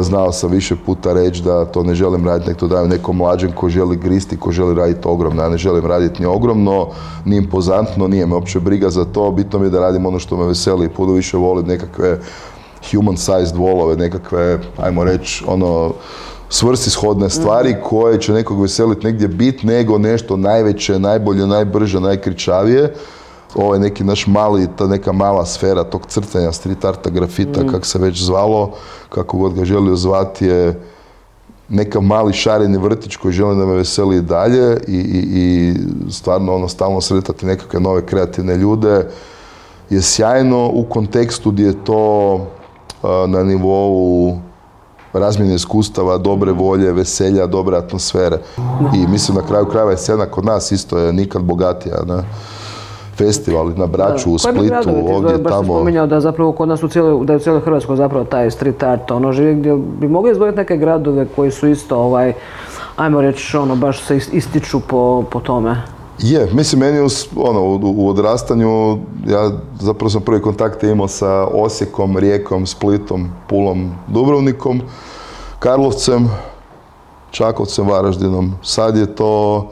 znao 0.00 0.32
sam 0.32 0.50
više 0.50 0.76
puta 0.86 1.12
reći 1.12 1.42
da 1.42 1.64
to 1.64 1.82
ne 1.82 1.94
želim 1.94 2.26
raditi, 2.26 2.50
nek 2.50 2.58
to 2.58 2.68
dajem 2.68 2.88
nekom 2.88 3.16
mlađem 3.16 3.52
ko 3.52 3.68
želi 3.68 3.96
gristi, 3.96 4.36
ko 4.36 4.52
želi 4.52 4.74
raditi 4.74 5.08
ogromno. 5.08 5.42
Ja 5.42 5.48
ne 5.48 5.58
želim 5.58 5.86
raditi 5.86 6.22
ni 6.22 6.26
ogromno, 6.26 6.88
ni 7.24 7.36
impozantno, 7.36 8.08
nije 8.08 8.26
me 8.26 8.34
uopće 8.34 8.60
briga 8.60 8.90
za 8.90 9.04
to, 9.04 9.30
bitno 9.30 9.58
mi 9.58 9.66
je 9.66 9.70
da 9.70 9.80
radim 9.80 10.06
ono 10.06 10.18
što 10.18 10.36
me 10.36 10.46
veseli, 10.46 10.88
puno 10.88 11.12
više 11.12 11.36
volim 11.36 11.66
nekakve 11.66 12.18
human 12.90 13.16
sized 13.16 13.56
volove, 13.56 13.96
nekakve, 13.96 14.58
ajmo 14.76 15.04
reći, 15.04 15.44
ono, 15.46 15.92
svrsishodne 16.48 17.30
stvari 17.30 17.76
koje 17.84 18.20
će 18.20 18.32
nekog 18.32 18.62
veseliti 18.62 19.06
negdje 19.06 19.28
bit, 19.28 19.62
nego 19.62 19.98
nešto 19.98 20.36
najveće, 20.36 20.98
najbolje, 20.98 21.46
najbrže, 21.46 22.00
najkričavije. 22.00 22.94
Ovo 23.56 23.74
je 23.74 23.80
neki 23.80 24.04
naš 24.04 24.26
mali, 24.26 24.68
ta 24.76 24.86
neka 24.86 25.12
mala 25.12 25.46
sfera 25.46 25.84
tog 25.84 26.06
crtanja, 26.06 26.52
street 26.52 26.84
arta, 26.84 27.10
grafita, 27.10 27.66
kak 27.70 27.86
se 27.86 27.98
već 27.98 28.24
zvalo, 28.24 28.72
kako 29.08 29.38
god 29.38 29.54
ga 29.54 29.64
želio 29.64 29.96
zvati 29.96 30.46
je 30.46 30.80
neka 31.68 32.00
mali 32.00 32.32
šareni 32.32 32.78
vrtić 32.78 33.16
koji 33.16 33.34
želi 33.34 33.56
da 33.56 33.66
me 33.66 33.74
veseli 33.74 34.16
i 34.16 34.22
dalje 34.22 34.80
i, 34.88 34.96
i, 34.96 35.24
i 35.40 35.74
stvarno 36.10 36.54
ono 36.54 36.68
stalno 36.68 37.00
sretati 37.00 37.46
nekakve 37.46 37.80
nove 37.80 38.06
kreativne 38.06 38.56
ljude 38.56 39.08
je 39.90 40.02
sjajno 40.02 40.70
u 40.72 40.84
kontekstu 40.84 41.50
gdje 41.50 41.66
je 41.66 41.84
to 41.84 42.40
na 43.28 43.42
nivou 43.42 44.38
razmjene 45.12 45.54
iskustava, 45.54 46.18
dobre 46.18 46.52
volje, 46.52 46.92
veselja, 46.92 47.46
dobre 47.46 47.76
atmosfere. 47.76 48.38
I 48.94 49.06
mislim 49.06 49.36
na 49.36 49.46
kraju 49.46 49.66
krajeva 49.66 49.90
je 49.90 49.96
scena 49.96 50.26
kod 50.26 50.44
nas 50.44 50.72
isto 50.72 50.98
je 50.98 51.12
nikad 51.12 51.42
bogatija. 51.42 52.02
Ne? 52.06 52.22
Festivali 53.16 53.74
na 53.74 53.86
Braču, 53.86 54.30
u 54.30 54.36
Koji 54.42 54.54
bi 54.54 54.66
Splitu, 54.68 54.82
ti 54.82 55.12
ovdje? 55.12 55.38
Baš 55.38 55.52
tamo. 55.52 55.74
spominjao 55.74 56.06
da 56.06 56.20
zapravo 56.20 56.52
kod 56.52 56.68
nas 56.68 56.82
u 56.82 56.88
cijeloj, 56.88 57.24
da 57.26 57.32
je 57.32 57.36
u 57.36 57.40
cijeloj 57.40 57.60
Hrvatskoj 57.60 57.96
zapravo 57.96 58.24
taj 58.24 58.50
street 58.50 58.82
art 58.82 59.10
ono 59.10 59.32
živi 59.32 59.54
gdje 59.54 59.76
bi 59.76 60.08
mogli 60.08 60.30
izdvojiti 60.30 60.58
neke 60.58 60.76
gradove 60.76 61.26
koji 61.36 61.50
su 61.50 61.68
isto 61.68 61.96
ovaj, 61.96 62.32
ajmo 62.96 63.20
reći 63.20 63.56
ono 63.56 63.76
baš 63.76 64.02
se 64.02 64.16
is- 64.16 64.32
ističu 64.32 64.80
po, 64.80 65.24
po 65.30 65.40
tome. 65.40 65.82
Je, 66.18 66.48
mislim, 66.52 66.80
meni 66.80 67.00
u, 67.00 67.06
ono, 67.36 67.60
u, 67.62 67.80
u 67.96 68.08
odrastanju, 68.08 68.98
ja 69.26 69.50
zapravo 69.80 70.10
sam 70.10 70.22
prvi 70.22 70.42
kontakt 70.42 70.82
imao 70.82 71.08
sa 71.08 71.44
Osijekom, 71.44 72.16
Rijekom, 72.16 72.66
Splitom, 72.66 73.28
Pulom, 73.48 73.90
Dubrovnikom, 74.06 74.80
Karlovcem, 75.58 76.28
Čakovcem, 77.30 77.88
Varaždinom. 77.88 78.52
Sad 78.62 78.96
je 78.96 79.14
to 79.14 79.66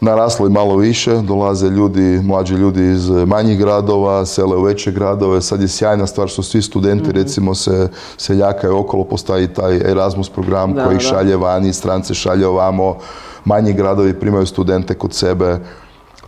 naraslo 0.00 0.46
i 0.46 0.50
malo 0.50 0.76
više, 0.76 1.16
dolaze 1.16 1.68
ljudi, 1.68 2.20
mlađi 2.24 2.54
ljudi 2.54 2.90
iz 2.90 3.10
manjih 3.10 3.58
gradova, 3.58 4.26
sele 4.26 4.56
u 4.56 4.62
veće 4.62 4.92
gradove, 4.92 5.42
sad 5.42 5.60
je 5.60 5.68
sjajna 5.68 6.06
stvar 6.06 6.28
što 6.28 6.42
svi 6.42 6.62
studenti 6.62 7.12
recimo 7.12 7.54
se 7.54 7.88
seljakaju 8.16 8.78
okolo, 8.78 9.04
postoji 9.04 9.48
taj 9.48 9.76
Erasmus 9.76 10.28
program 10.28 10.74
Da, 10.74 10.84
koji 10.84 10.96
ih 10.96 11.02
da. 11.02 11.08
šalje 11.08 11.36
vani, 11.36 11.72
strance 11.72 12.14
šalje 12.14 12.46
ovamo, 12.46 12.96
manji 13.44 13.72
gradovi 13.72 14.20
primaju 14.20 14.46
studente 14.46 14.94
kod 14.94 15.14
sebe. 15.14 15.58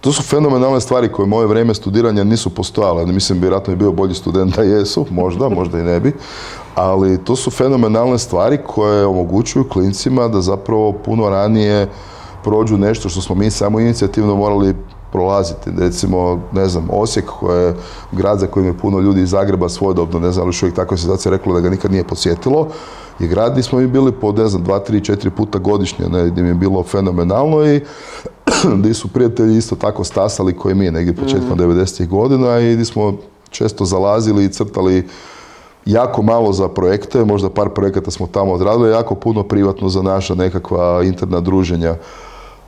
To 0.00 0.12
su 0.12 0.22
fenomenalne 0.22 0.80
stvari 0.80 1.12
koje 1.12 1.26
moje 1.26 1.46
vrijeme 1.46 1.74
studiranja 1.74 2.24
nisu 2.24 2.50
postojale. 2.50 3.06
Mislim, 3.06 3.40
vjerojatno 3.40 3.72
bi 3.72 3.78
bio 3.78 3.92
bolji 3.92 4.14
student 4.14 4.56
da 4.56 4.62
jesu, 4.62 5.06
možda, 5.11 5.48
možda 5.48 5.78
i 5.78 5.83
ne 5.83 6.00
bi. 6.00 6.12
Ali 6.74 7.24
to 7.24 7.37
su 7.37 7.50
fenomenalne 7.50 8.18
stvari 8.18 8.59
koje 8.66 9.06
omogućuju 9.06 9.68
klincima 9.68 10.28
da 10.28 10.40
zapravo 10.40 10.92
puno 10.92 11.30
ranije 11.30 11.88
prođu 12.44 12.79
nešto 12.79 13.09
što 13.09 13.20
smo 13.20 13.35
mi 13.35 13.50
samo 13.50 13.81
inicijativno 13.81 14.37
morali 14.37 14.74
prolaziti. 15.12 15.70
Recimo, 15.79 16.40
ne 16.53 16.68
znam, 16.68 16.88
Osijek 16.92 17.26
koji 17.26 17.62
je 17.62 17.74
grad 18.12 18.38
za 18.38 18.46
kojim 18.46 18.66
je 18.66 18.79
puno 18.79 19.00
ljudi 19.00 19.22
iz 19.22 19.31
Zagreba 19.31 19.68
svojedobno, 19.68 20.18
ne 20.18 20.33
znam, 20.33 20.42
ali 20.42 20.48
još 20.48 20.62
uvijek 20.62 20.76
takva 20.76 20.96
situacija 20.96 21.33
rekla 21.33 21.55
da 21.55 21.61
ga 21.61 21.70
nikad 21.70 21.92
nije 21.92 22.05
posjetilo, 22.05 22.68
je 23.18 23.29
grad 23.29 23.53
gdje 23.53 23.62
smo 23.62 23.79
mi 23.79 23.87
bili 23.87 24.12
po, 24.12 24.33
ne 24.33 24.46
znam, 24.46 24.64
dva, 24.64 24.79
tri, 24.79 25.05
četiri 25.05 25.31
puta 25.31 25.59
godišnje, 25.59 26.09
ne, 26.09 26.29
gdje 26.29 26.42
mi 26.42 26.48
je 26.48 26.55
bilo 26.55 26.83
fenomenalno 26.83 27.66
i 27.66 27.81
gdje 28.79 28.94
su 28.94 29.09
prijatelji 29.09 29.57
isto 29.57 29.76
tako 29.76 30.05
stasali 30.05 30.57
koji 30.57 30.74
mi, 30.74 30.90
negdje 30.90 31.16
početkom 31.16 31.59
90-ih 31.59 32.09
godina 32.09 32.61
i 32.61 32.72
gdje 32.72 32.85
smo 32.85 33.14
često 33.50 33.85
zalazili 33.85 34.44
i 34.44 34.48
crtali 34.48 35.09
jako 35.87 36.22
malo 36.22 36.53
za 36.53 36.68
projekte, 36.68 37.24
možda 37.24 37.50
par 37.50 37.68
projekata 37.68 38.11
smo 38.11 38.26
tamo 38.26 38.53
odradili, 38.53 38.90
jako 38.90 39.14
puno 39.14 39.42
privatno 39.42 39.88
za 39.88 40.03
naša 40.03 40.35
nekakva 40.35 41.03
interna 41.05 41.40
druženja. 41.40 41.94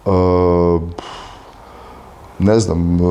E, 0.06 0.10
ne 2.38 2.60
znam, 2.60 2.96
e, 2.96 3.02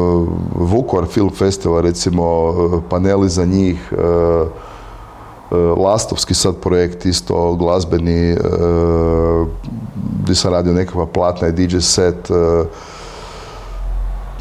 Vukovar 0.55 1.05
Film 1.07 1.29
Festival, 1.29 1.81
recimo, 1.81 2.53
e, 2.53 2.89
paneli 2.89 3.29
za 3.29 3.45
njih, 3.45 3.93
Lastovski 5.77 6.33
sad 6.33 6.55
projekt, 6.57 7.05
isto 7.05 7.53
glazbeni, 7.53 8.37
gdje 10.23 10.35
sam 10.35 10.53
radio 10.53 10.73
nekakva 10.73 11.05
platna 11.05 11.47
i 11.47 11.51
DJ 11.51 11.77
set, 11.79 12.31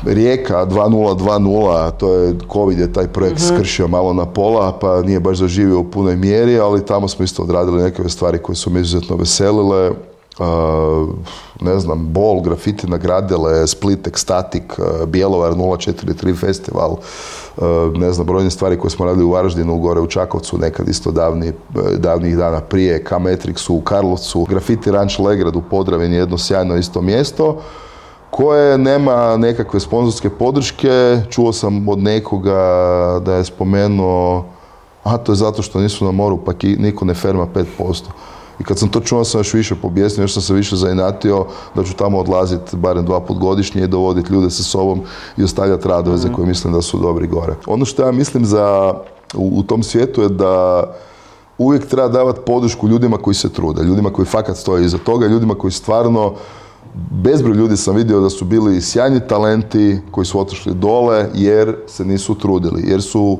Rijeka 0.04 0.66
2020, 0.66 1.90
to 1.90 2.14
je 2.14 2.34
Covid 2.52 2.78
je 2.78 2.92
taj 2.92 3.08
projekt 3.08 3.40
skršio 3.40 3.88
malo 3.88 4.12
na 4.12 4.26
pola, 4.26 4.78
pa 4.78 5.02
nije 5.02 5.20
baš 5.20 5.38
zaživio 5.38 5.80
u 5.80 5.90
punoj 5.90 6.16
mjeri, 6.16 6.58
ali 6.58 6.86
tamo 6.86 7.08
smo 7.08 7.24
isto 7.24 7.42
odradili 7.42 7.82
neke 7.82 8.08
stvari 8.08 8.38
koje 8.38 8.56
su 8.56 8.70
me 8.70 8.80
izuzetno 8.80 9.16
veselile. 9.16 9.90
Ne 11.60 11.78
znam, 11.78 12.12
Bol, 12.12 12.40
grafiti 12.40 12.86
nagradile, 12.86 13.66
Split, 13.66 14.06
Ekstatik, 14.06 14.78
uh, 14.78 15.08
Bjelovar 15.08 15.52
043 15.52 16.40
festival, 16.40 16.90
uh, 16.90 17.64
ne 17.94 18.12
znam, 18.12 18.26
brojne 18.26 18.50
stvari 18.50 18.78
koje 18.78 18.90
smo 18.90 19.04
radili 19.04 19.24
u 19.24 19.30
Varaždinu, 19.30 19.78
gore 19.78 20.00
u 20.00 20.06
Čakovcu, 20.06 20.58
nekad 20.58 20.88
isto 20.88 21.10
davni, 21.10 21.52
davnih 21.96 22.36
dana 22.36 22.60
prije, 22.60 23.04
K-Matrixu 23.04 23.72
u 23.72 23.80
Karlovcu, 23.80 24.44
grafiti 24.44 24.90
Ranch 24.90 25.20
Legrad 25.20 25.56
u 25.56 25.62
Podravini, 25.70 26.16
jedno 26.16 26.38
sjajno 26.38 26.76
isto 26.76 27.00
mjesto 27.00 27.62
koje 28.30 28.78
nema 28.78 29.36
nekakve 29.36 29.80
sponzorske 29.80 30.30
podrške. 30.30 31.20
Čuo 31.30 31.52
sam 31.52 31.88
od 31.88 31.98
nekoga 31.98 32.54
da 33.24 33.34
je 33.34 33.44
spomenuo 33.44 34.44
a 35.02 35.18
to 35.18 35.32
je 35.32 35.36
zato 35.36 35.62
što 35.62 35.80
nisu 35.80 36.04
na 36.04 36.10
moru 36.10 36.38
pa 36.44 36.52
niko 36.62 37.04
ne 37.04 37.14
ferma 37.14 37.46
5%. 37.78 38.02
I 38.60 38.64
kad 38.64 38.78
sam 38.78 38.88
to 38.88 39.00
čuo 39.00 39.24
sam 39.24 39.40
još 39.40 39.54
više 39.54 39.74
pobjesnio, 39.74 40.24
još 40.24 40.32
sam 40.32 40.42
se 40.42 40.54
više 40.54 40.76
zainatio 40.76 41.46
da 41.74 41.84
ću 41.84 41.94
tamo 41.96 42.18
odlaziti 42.18 42.76
barem 42.76 43.04
dva 43.04 43.20
put 43.20 43.38
godišnje 43.38 43.84
i 43.84 43.88
dovoditi 43.88 44.32
ljude 44.32 44.50
sa 44.50 44.62
sobom 44.62 45.00
i 45.36 45.44
ostavljati 45.44 45.88
radove 45.88 46.16
za 46.16 46.32
koje 46.32 46.48
mislim 46.48 46.72
da 46.72 46.82
su 46.82 46.98
dobri 46.98 47.26
gore. 47.26 47.54
Ono 47.66 47.84
što 47.84 48.02
ja 48.02 48.12
mislim 48.12 48.44
za, 48.44 48.94
u, 49.34 49.50
u 49.58 49.62
tom 49.62 49.82
svijetu 49.82 50.22
je 50.22 50.28
da 50.28 50.84
uvijek 51.58 51.86
treba 51.86 52.08
davati 52.08 52.40
podršku 52.46 52.88
ljudima 52.88 53.16
koji 53.16 53.34
se 53.34 53.48
trude, 53.48 53.82
ljudima 53.82 54.10
koji 54.10 54.26
fakat 54.26 54.56
stoje 54.56 54.84
iza 54.84 54.98
toga, 54.98 55.26
ljudima 55.26 55.54
koji 55.54 55.72
stvarno 55.72 56.34
bezbroj 57.10 57.56
ljudi 57.56 57.76
sam 57.76 57.96
vidio 57.96 58.20
da 58.20 58.30
su 58.30 58.44
bili 58.44 58.80
sjajni 58.80 59.20
talenti 59.28 59.98
koji 60.10 60.24
su 60.24 60.40
otišli 60.40 60.74
dole 60.74 61.28
jer 61.34 61.76
se 61.86 62.04
nisu 62.04 62.34
trudili, 62.34 62.82
jer 62.86 63.02
su 63.02 63.38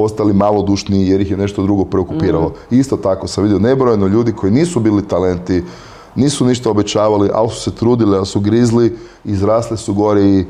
postali 0.00 0.32
malodušni 0.32 1.08
jer 1.08 1.20
ih 1.20 1.30
je 1.30 1.36
nešto 1.36 1.62
drugo 1.62 1.84
preokupiralo. 1.84 2.48
Mm. 2.48 2.74
Isto 2.74 2.96
tako 2.96 3.26
sam 3.26 3.44
vidio 3.44 3.58
nebrojeno 3.58 4.06
ljudi 4.06 4.32
koji 4.32 4.52
nisu 4.52 4.80
bili 4.80 5.08
talenti, 5.08 5.64
nisu 6.14 6.46
ništa 6.46 6.70
obećavali, 6.70 7.30
ali 7.34 7.48
su 7.48 7.60
se 7.60 7.74
trudili, 7.74 8.16
ali 8.16 8.26
su 8.26 8.40
grizli, 8.40 8.96
izrasli 9.24 9.76
su 9.76 9.94
gore 9.94 10.22
i 10.22 10.44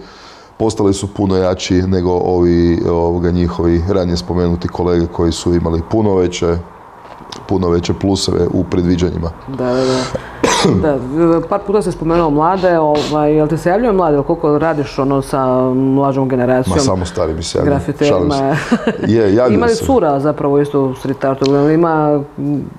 postali 0.58 0.94
su 0.94 1.14
puno 1.14 1.36
jači 1.36 1.74
nego 1.74 2.10
ovi 2.12 2.78
ovoga, 2.88 3.30
njihovi 3.30 3.82
ranije 3.88 4.16
spomenuti 4.16 4.68
kolege 4.68 5.06
koji 5.06 5.32
su 5.32 5.54
imali 5.54 5.82
puno 5.90 6.14
veće 6.14 6.56
puno 7.46 7.68
veće 7.68 7.94
pluseve 7.94 8.46
u 8.52 8.64
predviđanjima. 8.64 9.30
Da, 9.48 9.64
da, 9.64 9.84
da. 9.84 10.02
Da, 10.82 10.98
par 11.48 11.60
puta 11.66 11.82
se 11.82 11.92
spomenuo 11.92 12.30
mlade, 12.30 12.78
ovaj, 12.78 13.34
jel 13.34 13.48
te 13.48 13.56
se 13.56 13.68
javljaju 13.68 13.94
mlade, 13.94 14.22
koliko 14.26 14.58
radiš 14.58 14.98
ono 14.98 15.22
sa 15.22 15.70
mlađom 15.74 16.28
generacijom? 16.28 16.76
Ma 16.76 16.82
samo 16.82 17.06
stari 17.06 17.34
mi 17.34 17.42
se 17.42 17.58
javljaju. 17.58 17.80
Je, 19.14 19.54
Ima 19.54 19.66
li 19.66 19.74
cura 19.74 20.20
zapravo 20.20 20.60
isto 20.60 20.80
u 20.80 20.94
street 20.94 21.24
artu? 21.24 21.70
Ima... 21.70 22.22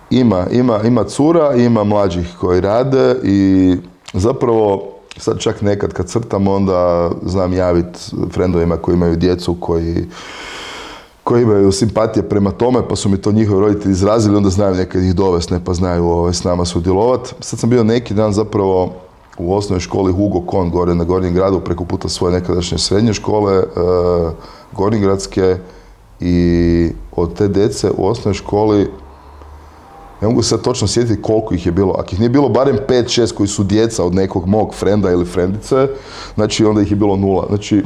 Ima, 0.09 0.45
ima, 0.51 0.79
ima 0.83 1.03
cura, 1.03 1.53
ima 1.55 1.83
mlađih 1.83 2.35
koji 2.39 2.61
rade 2.61 3.15
i 3.23 3.75
zapravo 4.13 4.91
sad 5.17 5.39
čak 5.39 5.61
nekad 5.61 5.93
kad 5.93 6.07
crtam 6.07 6.47
onda 6.47 7.09
znam 7.25 7.53
javiti 7.53 7.99
frendovima 8.31 8.77
koji 8.77 8.95
imaju 8.95 9.15
djecu 9.15 9.57
koji 9.59 10.05
koji 11.23 11.43
imaju 11.43 11.71
simpatije 11.71 12.29
prema 12.29 12.51
tome, 12.51 12.87
pa 12.89 12.95
su 12.95 13.09
mi 13.09 13.17
to 13.17 13.31
njihovi 13.31 13.61
roditelji 13.61 13.91
izrazili, 13.91 14.35
onda 14.35 14.49
znaju 14.49 14.75
nekad 14.75 15.03
ih 15.03 15.15
dovesti, 15.15 15.53
ne 15.53 15.59
pa 15.65 15.73
znaju 15.73 16.05
ovaj, 16.05 16.33
s 16.33 16.43
nama 16.43 16.65
sudjelovati. 16.65 17.33
Sad 17.39 17.59
sam 17.59 17.69
bio 17.69 17.83
neki 17.83 18.13
dan 18.13 18.33
zapravo 18.33 18.93
u 19.37 19.55
osnovnoj 19.55 19.79
školi 19.79 20.13
Hugo 20.13 20.41
Kon, 20.41 20.69
gore 20.69 20.95
na 20.95 21.03
Gornjem 21.03 21.33
gradu, 21.33 21.59
preko 21.59 21.85
puta 21.85 22.09
svoje 22.09 22.33
nekadašnje 22.33 22.77
srednje 22.77 23.13
škole, 23.13 23.53
e, 23.53 23.65
Gornjegradske 24.71 25.57
i 26.19 26.89
od 27.11 27.33
te 27.37 27.47
dece 27.47 27.91
u 27.97 28.07
osnovnoj 28.07 28.33
školi 28.33 28.89
ne 30.21 30.27
mogu 30.27 30.41
se 30.43 30.61
točno 30.61 30.87
sjetiti 30.87 31.21
koliko 31.21 31.53
ih 31.53 31.65
je 31.65 31.71
bilo. 31.71 31.95
Ako 31.97 32.09
ih 32.11 32.19
nije 32.19 32.29
bilo 32.29 32.49
barem 32.49 32.77
5-6 32.87 33.33
koji 33.33 33.47
su 33.47 33.63
djeca 33.63 34.03
od 34.03 34.15
nekog 34.15 34.47
mog 34.47 34.75
frenda 34.75 35.11
ili 35.11 35.25
frendice, 35.25 35.87
znači 36.35 36.65
onda 36.65 36.81
ih 36.81 36.91
je 36.91 36.95
bilo 36.95 37.15
nula. 37.15 37.45
Znači, 37.47 37.83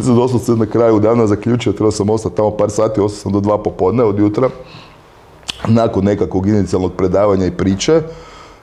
sam 0.00 0.16
doslovce 0.16 0.52
na 0.52 0.66
kraju 0.66 1.00
dana 1.00 1.26
zaključio, 1.26 1.72
trebao 1.72 1.92
sam 1.92 2.10
ostati 2.10 2.36
tamo 2.36 2.50
par 2.50 2.70
sati, 2.70 3.00
ostao 3.00 3.22
sam 3.22 3.32
do 3.32 3.40
dva 3.40 3.62
popodne 3.62 4.04
od 4.04 4.18
jutra, 4.18 4.48
nakon 5.68 6.04
nekakvog 6.04 6.48
inicijalnog 6.48 6.92
predavanja 6.92 7.46
i 7.46 7.56
priče. 7.56 8.02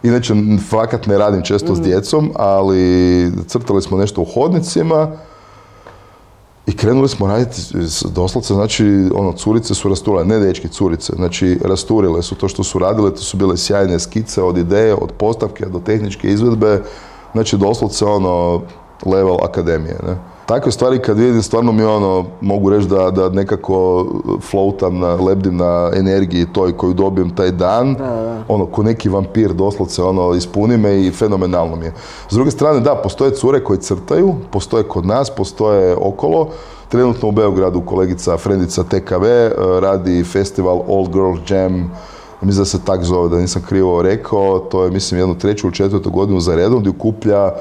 Inače, 0.03 0.33
fakat 0.69 1.07
ne 1.07 1.17
radim 1.17 1.41
često 1.43 1.75
s 1.75 1.79
mm. 1.79 1.83
djecom, 1.83 2.31
ali 2.35 3.31
crtali 3.47 3.81
smo 3.81 3.97
nešto 3.97 4.21
u 4.21 4.25
hodnicima, 4.25 5.11
i 6.69 6.75
krenuli 6.77 7.09
smo 7.09 7.27
raditi 7.27 7.61
doslovce, 8.13 8.53
znači, 8.53 9.09
ono, 9.15 9.31
curice 9.33 9.73
su 9.75 9.89
rasturile, 9.89 10.25
ne 10.25 10.39
dečki, 10.39 10.67
curice, 10.67 11.13
znači, 11.15 11.59
rasturile 11.65 12.21
su 12.21 12.35
to 12.35 12.47
što 12.47 12.63
su 12.63 12.79
radile, 12.79 13.11
to 13.11 13.21
su 13.21 13.37
bile 13.37 13.57
sjajne 13.57 13.99
skice 13.99 14.41
od 14.43 14.57
ideje, 14.57 14.93
od 14.93 15.11
postavke 15.11 15.65
do 15.65 15.79
tehničke 15.79 16.27
izvedbe, 16.27 16.81
znači, 17.33 17.57
doslovce, 17.57 18.05
ono, 18.05 18.61
level 19.05 19.37
akademije, 19.43 19.97
ne. 20.07 20.17
Takve 20.49 20.71
stvari 20.71 20.99
kad 20.99 21.17
vidim, 21.17 21.43
stvarno 21.43 21.71
mi 21.71 21.83
ono, 21.83 22.25
mogu 22.41 22.69
reći 22.69 22.87
da, 22.87 23.11
da 23.11 23.29
nekako 23.29 24.05
floatam, 24.49 24.99
na, 24.99 25.15
lebdim 25.15 25.57
na 25.57 25.91
energiji 25.95 26.45
toj 26.53 26.77
koju 26.77 26.93
dobijem 26.93 27.35
taj 27.35 27.51
dan, 27.51 27.95
ono, 28.47 28.65
ko 28.65 28.83
neki 28.83 29.09
vampir 29.09 29.53
doslovce, 29.53 30.03
ono, 30.03 30.33
ispuni 30.33 30.77
me 30.77 31.05
i 31.05 31.11
fenomenalno 31.11 31.75
mi 31.75 31.85
je. 31.85 31.93
S 32.29 32.33
druge 32.33 32.51
strane, 32.51 32.79
da, 32.79 32.95
postoje 32.95 33.31
cure 33.31 33.63
koje 33.63 33.79
crtaju, 33.79 34.35
postoje 34.51 34.83
kod 34.83 35.05
nas, 35.05 35.29
postoje 35.29 35.95
okolo, 35.95 36.49
Trenutno 36.89 37.29
u 37.29 37.31
Beogradu 37.31 37.81
kolegica, 37.81 38.37
frendica 38.37 38.83
TKV 38.83 39.25
e, 39.25 39.51
radi 39.81 40.23
festival 40.23 40.81
Old 40.87 41.09
Girl 41.13 41.35
Jam, 41.49 41.91
mislim 42.41 42.61
da 42.61 42.65
se 42.65 42.79
tak 42.85 43.03
zove, 43.03 43.29
da 43.29 43.37
nisam 43.37 43.61
krivo 43.67 44.01
rekao, 44.01 44.59
to 44.59 44.83
je 44.83 44.91
mislim 44.91 45.19
jednu 45.19 45.37
treću 45.37 45.67
ili 45.67 45.75
četvrtu 45.75 46.09
godinu 46.09 46.39
za 46.39 46.55
redom 46.55 46.79
gdje 46.79 46.89
ukuplja 46.89 47.51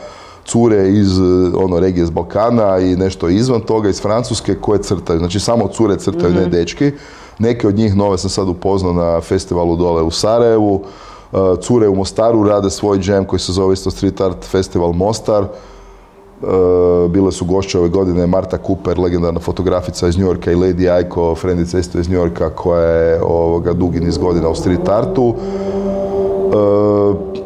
cure 0.48 0.88
iz 0.88 1.20
ono 1.54 1.80
regije 1.80 2.06
s 2.06 2.10
Balkana 2.10 2.78
i 2.78 2.96
nešto 2.96 3.28
izvan 3.28 3.60
toga 3.60 3.88
iz 3.88 4.00
Francuske 4.02 4.54
koje 4.54 4.82
crtaju. 4.82 5.18
Znači 5.18 5.40
samo 5.40 5.68
cure 5.68 5.96
crtaju, 5.98 6.34
ne 6.34 6.40
mhm. 6.40 6.50
dečki. 6.50 6.92
Neke 7.38 7.68
od 7.68 7.74
njih 7.74 7.96
nove 7.96 8.18
sam 8.18 8.30
sad 8.30 8.48
upoznao 8.48 8.92
na 8.92 9.20
festivalu 9.20 9.76
dole 9.76 10.02
u 10.02 10.10
Sarajevu. 10.10 10.82
E, 11.32 11.36
cure 11.60 11.88
u 11.88 11.94
Mostaru 11.94 12.42
rade 12.44 12.70
svoj 12.70 12.98
jam 13.02 13.24
koji 13.24 13.40
se 13.40 13.52
zove 13.52 13.72
isto 13.72 13.90
Street 13.90 14.20
Art 14.20 14.44
Festival 14.44 14.92
Mostar. 14.92 15.44
E, 15.44 15.48
bile 17.08 17.32
su 17.32 17.44
gošće 17.44 17.78
ove 17.78 17.88
godine 17.88 18.26
Marta 18.26 18.58
Cooper, 18.66 18.98
legendarna 18.98 19.40
fotografica 19.40 20.08
iz 20.08 20.18
New 20.18 20.26
Yorka 20.26 20.52
i 20.52 20.56
Lady 20.56 20.92
Aiko, 20.94 21.34
frendica 21.34 21.78
isto 21.78 21.98
iz 21.98 22.08
New 22.08 22.18
Yorka 22.18 22.50
koja 22.50 22.90
je 22.90 23.22
ovoga, 23.22 23.72
dugi 23.72 24.00
niz 24.00 24.18
godina 24.18 24.48
u 24.48 24.54
street 24.54 24.88
artu. 24.88 25.34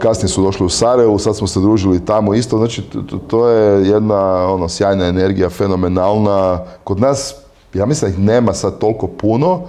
Kasnije 0.02 0.28
su 0.28 0.42
došli 0.42 0.66
u 0.66 0.68
Sarajevu, 0.68 1.18
sad 1.18 1.36
smo 1.36 1.46
se 1.46 1.60
družili 1.60 2.04
tamo 2.04 2.34
isto, 2.34 2.58
znači 2.58 2.82
to 3.26 3.48
je 3.48 3.88
jedna 3.88 4.48
ono, 4.52 4.68
sjajna 4.68 5.06
energija, 5.06 5.50
fenomenalna. 5.50 6.64
Kod 6.84 7.00
nas, 7.00 7.34
ja 7.74 7.86
mislim 7.86 8.10
da 8.10 8.16
ih 8.16 8.24
nema 8.24 8.52
sad 8.52 8.78
toliko 8.78 9.06
puno, 9.06 9.60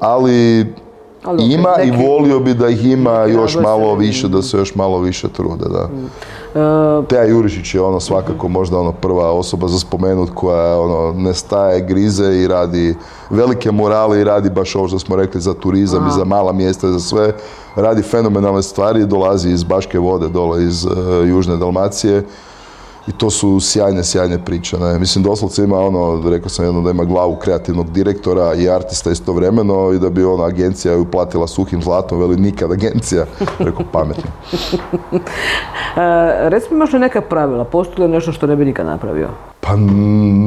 ali 0.00 0.66
ima 1.38 1.74
i 1.84 1.90
volio 1.90 2.40
bi 2.40 2.54
da 2.54 2.68
ih 2.68 2.86
ima 2.86 3.24
još 3.24 3.56
malo 3.62 3.94
više, 3.94 4.28
da 4.28 4.42
se 4.42 4.56
još 4.56 4.74
malo 4.74 4.98
više 4.98 5.28
trude, 5.28 5.64
da. 5.68 5.88
Mm. 5.88 7.06
Teja 7.08 7.24
Jurišić 7.24 7.74
je 7.74 7.80
ono 7.80 8.00
svakako 8.00 8.48
možda 8.48 8.78
ono 8.78 8.92
prva 8.92 9.32
osoba 9.32 9.68
za 9.68 9.78
spomenut 9.78 10.30
koja 10.34 10.80
ono 10.80 11.12
ne 11.12 11.34
staje, 11.34 11.80
grize 11.80 12.34
i 12.36 12.48
radi 12.48 12.94
velike 13.30 13.70
morale 13.72 14.20
i 14.20 14.24
radi 14.24 14.50
baš 14.50 14.76
ovo 14.76 14.88
što 14.88 14.98
smo 14.98 15.16
rekli 15.16 15.40
za 15.40 15.54
turizam 15.54 16.06
i 16.08 16.18
za 16.18 16.24
mala 16.24 16.52
mjesta, 16.52 16.88
za 16.88 17.00
sve. 17.00 17.32
Radi 17.78 18.02
fenomenalne 18.02 18.62
stvari, 18.62 19.06
dolazi 19.06 19.50
iz 19.50 19.64
Baške 19.64 19.98
vode, 19.98 20.28
dole 20.28 20.64
iz 20.64 20.84
uh, 20.84 20.92
Južne 21.28 21.56
Dalmacije 21.56 22.24
i 23.08 23.12
to 23.12 23.30
su 23.30 23.60
sjajne, 23.60 24.04
sjajne 24.04 24.44
priče. 24.44 24.78
Ne? 24.78 24.98
Mislim, 24.98 25.24
doslovce 25.24 25.64
ima 25.64 25.78
ono, 25.78 26.30
rekao 26.30 26.48
sam 26.48 26.64
jedno 26.64 26.80
da 26.82 26.90
ima 26.90 27.04
glavu 27.04 27.36
kreativnog 27.36 27.90
direktora 27.90 28.54
i 28.54 28.68
artista 28.68 29.10
istovremeno 29.10 29.92
i 29.92 29.98
da 29.98 30.10
bi 30.10 30.24
ona 30.24 30.44
agencija 30.44 30.94
ju 30.94 31.04
platila 31.04 31.46
suhim 31.46 31.82
zlatom, 31.82 32.18
veli 32.18 32.36
nikad 32.36 32.72
agencija. 32.72 33.24
Rekao, 33.58 33.84
pametno. 33.92 34.30
uh, 35.12 35.20
recimo, 36.52 36.76
imaš 36.76 36.92
li 36.92 36.98
neka 36.98 37.20
pravila? 37.20 37.64
Postoji 37.64 38.08
li 38.08 38.14
nešto 38.14 38.32
što 38.32 38.46
ne 38.46 38.56
bi 38.56 38.64
nikad 38.64 38.86
napravio? 38.86 39.28
Pa 39.60 39.76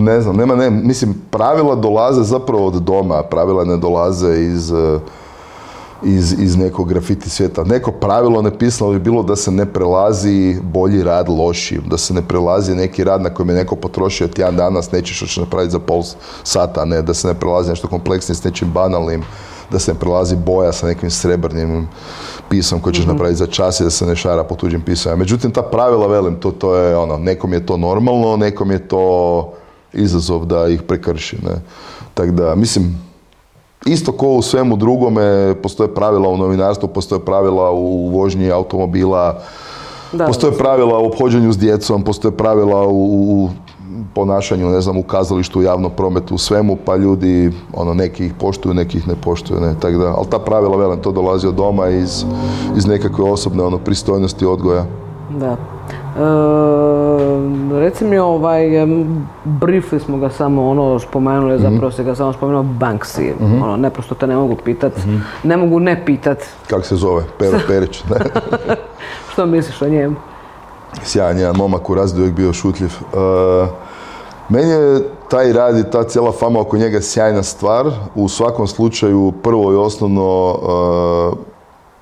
ne 0.03 0.21
znam, 0.21 0.35
nema, 0.35 0.55
ne, 0.55 0.69
mislim, 0.69 1.21
pravila 1.29 1.75
dolaze 1.75 2.23
zapravo 2.23 2.67
od 2.67 2.73
doma, 2.73 3.23
pravila 3.23 3.65
ne 3.65 3.77
dolaze 3.77 4.41
iz 4.41 4.71
iz, 6.03 6.35
iz 6.39 6.57
nekog 6.57 6.89
grafiti 6.89 7.29
svijeta. 7.29 7.63
Neko 7.63 7.91
pravilo 7.91 8.41
nepisano 8.41 8.91
bi 8.91 8.99
bilo 8.99 9.23
da 9.23 9.35
se 9.35 9.51
ne 9.51 9.65
prelazi 9.65 10.57
bolji 10.63 11.03
rad 11.03 11.29
lošijim, 11.29 11.83
da 11.89 11.97
se 11.97 12.13
ne 12.13 12.21
prelazi 12.21 12.75
neki 12.75 13.03
rad 13.03 13.21
na 13.21 13.29
kojem 13.29 13.49
je 13.49 13.55
neko 13.55 13.75
potrošio 13.75 14.27
tjedan 14.27 14.55
dana 14.55 14.81
s 14.81 14.91
nečim 14.91 15.15
što 15.15 15.25
će 15.25 15.41
napraviti 15.41 15.71
za 15.71 15.79
pol 15.79 16.03
sata, 16.43 16.85
ne, 16.85 17.01
da 17.01 17.13
se 17.13 17.27
ne 17.27 17.33
prelazi 17.33 17.69
nešto 17.69 17.87
kompleksnije 17.87 18.35
s 18.35 18.43
nečim 18.43 18.71
banalnim, 18.71 19.23
da 19.71 19.79
se 19.79 19.93
ne 19.93 19.99
prelazi 19.99 20.35
boja 20.35 20.71
sa 20.71 20.87
nekim 20.87 21.11
srebrnim 21.11 21.87
pisom 22.49 22.79
koji 22.79 22.93
ćeš 22.93 23.05
mm 23.05 23.09
napraviti 23.09 23.37
za 23.37 23.47
čas 23.47 23.79
i 23.79 23.83
da 23.83 23.89
se 23.89 24.05
ne 24.05 24.15
šara 24.15 24.43
po 24.43 24.55
tuđim 24.55 24.81
pisama. 24.81 25.15
Međutim, 25.15 25.51
ta 25.51 25.61
pravila, 25.61 26.07
velim, 26.07 26.35
to, 26.35 26.51
to 26.51 26.75
je 26.75 26.97
ono, 26.97 27.17
nekom 27.17 27.53
je 27.53 27.65
to 27.65 27.77
normalno, 27.77 28.37
nekom 28.37 28.71
je 28.71 28.87
to 28.87 29.53
izazov 29.93 30.45
da 30.45 30.67
ih 30.67 30.81
prekrši, 30.81 31.37
ne. 31.43 31.61
Tako 32.13 32.31
da, 32.31 32.55
mislim, 32.55 33.10
Isto 33.85 34.11
ko 34.11 34.27
u 34.27 34.41
svemu 34.41 34.75
drugome, 34.75 35.55
postoje 35.63 35.93
pravila 35.93 36.29
u 36.29 36.37
novinarstvu, 36.37 36.89
postoje 36.89 37.25
pravila 37.25 37.71
u 37.71 38.09
vožnji 38.09 38.51
automobila, 38.51 39.41
postoje 40.27 40.57
pravila 40.57 40.99
u 40.99 41.05
obhođenju 41.05 41.53
s 41.53 41.57
djecom, 41.57 42.03
postoje 42.03 42.37
pravila 42.37 42.87
u, 42.87 43.49
ponašanju, 44.13 44.69
ne 44.69 44.81
znam, 44.81 44.97
u 44.97 45.03
kazalištu, 45.03 45.59
u 45.59 45.63
javnom 45.63 45.91
prometu, 45.97 46.35
u 46.35 46.37
svemu, 46.37 46.77
pa 46.85 46.95
ljudi, 46.95 47.51
ono, 47.73 47.93
neki 47.93 48.25
ih 48.25 48.33
poštuju, 48.33 48.73
neki 48.73 48.97
ih 48.97 49.07
ne 49.07 49.15
poštuju, 49.15 49.59
ne, 49.59 49.75
tako 49.79 49.97
da, 49.97 50.13
ali 50.17 50.27
ta 50.29 50.39
pravila, 50.39 50.77
velim, 50.77 51.01
to 51.01 51.11
dolazi 51.11 51.47
od 51.47 51.55
doma 51.55 51.89
iz, 51.89 52.25
iz 52.77 52.85
nekakve 52.85 53.23
osobne, 53.23 53.63
ono, 53.63 53.77
pristojnosti 53.77 54.45
odgoja. 54.45 54.85
Da. 55.39 55.57
E, 56.17 57.79
reci 57.79 58.05
mi 58.05 58.17
ovaj, 58.17 58.65
briefli 59.43 59.99
smo 59.99 60.17
ga 60.17 60.29
samo 60.29 60.69
ono 60.69 60.99
spomenuli, 60.99 61.55
mm 61.55 61.61
zapravo 61.61 61.91
se 61.91 62.03
ga 62.03 62.15
samo 62.15 62.33
spomenuo 62.33 62.63
Banksy, 62.63 63.33
mm 63.39 63.61
ono, 63.63 63.77
neprosto 63.77 64.15
te 64.15 64.27
ne 64.27 64.35
mogu 64.35 64.55
pitat, 64.55 64.97
mhm. 64.97 65.17
ne 65.43 65.57
mogu 65.57 65.79
ne 65.79 66.05
pitat. 66.05 66.37
Kako 66.69 66.81
se 66.81 66.95
zove? 66.95 67.23
Pero 67.37 67.57
Perić, 67.67 68.03
ne? 68.03 68.15
Što 69.33 69.45
misliš 69.45 69.81
o 69.81 69.89
njemu? 69.89 70.15
Sjajan 71.03 71.37
jedan 71.37 71.55
momak 71.55 71.89
u 71.89 71.95
razdu 71.95 72.19
uvijek 72.21 72.35
bio 72.35 72.53
šutljiv. 72.53 72.91
Uh, 73.13 73.19
meni 74.49 74.69
je 74.69 75.03
taj 75.29 75.53
rad 75.53 75.77
i 75.77 75.91
ta 75.91 76.03
cijela 76.03 76.31
fama 76.31 76.59
oko 76.59 76.77
njega 76.77 77.01
sjajna 77.01 77.43
stvar. 77.43 77.85
U 78.15 78.29
svakom 78.29 78.67
slučaju 78.67 79.33
prvo 79.43 79.73
i 79.73 79.75
osnovno 79.75 80.51
uh, 80.51 81.37